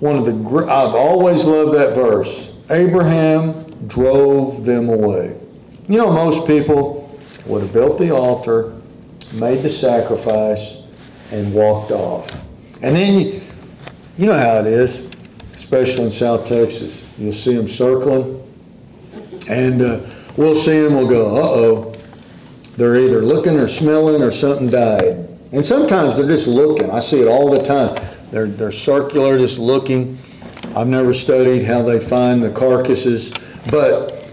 one 0.00 0.16
of 0.16 0.24
the 0.24 0.32
I've 0.64 0.94
always 0.94 1.44
loved 1.44 1.74
that 1.74 1.94
verse. 1.94 2.50
Abraham 2.70 3.64
drove 3.88 4.64
them 4.64 4.88
away. 4.88 5.38
You 5.88 5.98
know, 5.98 6.12
most 6.12 6.46
people 6.46 7.18
would 7.46 7.62
have 7.62 7.72
built 7.72 7.98
the 7.98 8.10
altar, 8.10 8.74
made 9.32 9.62
the 9.62 9.70
sacrifice, 9.70 10.82
and 11.32 11.52
walked 11.52 11.90
off. 11.90 12.30
And 12.82 12.94
then, 12.94 13.18
you, 13.18 13.40
you 14.16 14.26
know 14.26 14.38
how 14.38 14.58
it 14.58 14.66
is, 14.66 15.08
especially 15.54 16.04
in 16.04 16.10
South 16.10 16.46
Texas. 16.46 17.04
You'll 17.16 17.32
see 17.32 17.54
them 17.54 17.68
circling, 17.68 18.42
and 19.48 19.82
uh, 19.82 20.00
we'll 20.38 20.54
see 20.54 20.80
them, 20.80 20.94
we'll 20.94 21.08
go, 21.08 21.36
uh-oh. 21.36 21.94
They're 22.78 22.96
either 22.96 23.20
looking 23.20 23.58
or 23.58 23.68
smelling 23.68 24.22
or 24.22 24.30
something 24.30 24.70
died. 24.70 25.28
And 25.52 25.64
sometimes 25.64 26.16
they're 26.16 26.28
just 26.28 26.46
looking. 26.46 26.90
I 26.90 27.00
see 27.00 27.20
it 27.20 27.28
all 27.28 27.50
the 27.50 27.62
time. 27.64 28.02
They're, 28.30 28.46
they're 28.46 28.72
circular, 28.72 29.38
just 29.38 29.58
looking. 29.58 30.16
I've 30.74 30.88
never 30.88 31.12
studied 31.12 31.64
how 31.64 31.82
they 31.82 32.00
find 32.00 32.42
the 32.42 32.50
carcasses, 32.50 33.32
but 33.70 34.30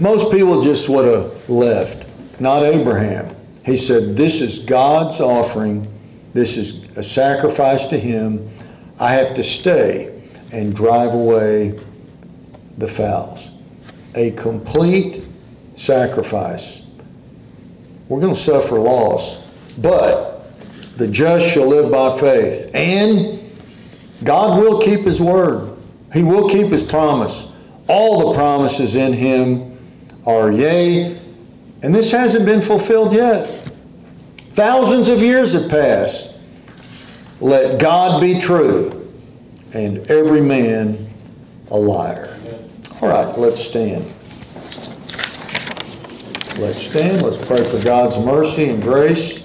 most 0.00 0.30
people 0.30 0.62
just 0.62 0.88
would 0.88 1.06
have 1.06 1.48
left. 1.50 2.06
Not 2.40 2.62
Abraham. 2.62 3.34
He 3.64 3.76
said, 3.76 4.16
This 4.16 4.40
is 4.40 4.60
God's 4.60 5.20
offering 5.20 5.88
this 6.34 6.56
is 6.56 6.82
a 6.98 7.02
sacrifice 7.02 7.86
to 7.86 7.98
Him. 7.98 8.50
I 8.98 9.14
have 9.14 9.34
to 9.34 9.44
stay 9.44 10.20
and 10.50 10.74
drive 10.74 11.14
away 11.14 11.80
the 12.76 12.88
fowls. 12.88 13.48
A 14.14 14.30
complete 14.32 15.24
sacrifice. 15.76 16.86
We're 18.08 18.20
going 18.20 18.34
to 18.34 18.40
suffer 18.40 18.78
loss, 18.78 19.72
but 19.78 20.46
the 20.96 21.08
just 21.08 21.46
shall 21.46 21.66
live 21.66 21.90
by 21.90 22.18
faith. 22.18 22.70
And 22.74 23.40
God 24.22 24.60
will 24.60 24.80
keep 24.80 25.00
His 25.00 25.20
word, 25.20 25.76
He 26.12 26.22
will 26.22 26.48
keep 26.48 26.68
His 26.68 26.82
promise. 26.82 27.50
All 27.86 28.30
the 28.30 28.34
promises 28.34 28.94
in 28.94 29.12
Him 29.12 29.76
are 30.26 30.50
yea, 30.50 31.20
and 31.82 31.94
this 31.94 32.10
hasn't 32.10 32.46
been 32.46 32.62
fulfilled 32.62 33.12
yet. 33.12 33.68
Thousands 34.54 35.08
of 35.08 35.20
years 35.20 35.52
have 35.52 35.68
passed. 35.68 36.36
Let 37.40 37.80
God 37.80 38.20
be 38.20 38.40
true 38.40 39.12
and 39.74 39.98
every 40.10 40.40
man 40.40 41.08
a 41.70 41.76
liar. 41.76 42.33
All 43.04 43.10
right, 43.10 43.38
let's 43.38 43.62
stand. 43.62 44.02
Let's 46.58 46.80
stand. 46.80 47.20
Let's 47.20 47.36
pray 47.44 47.62
for 47.62 47.84
God's 47.84 48.16
mercy 48.16 48.70
and 48.70 48.82
grace. 48.82 49.43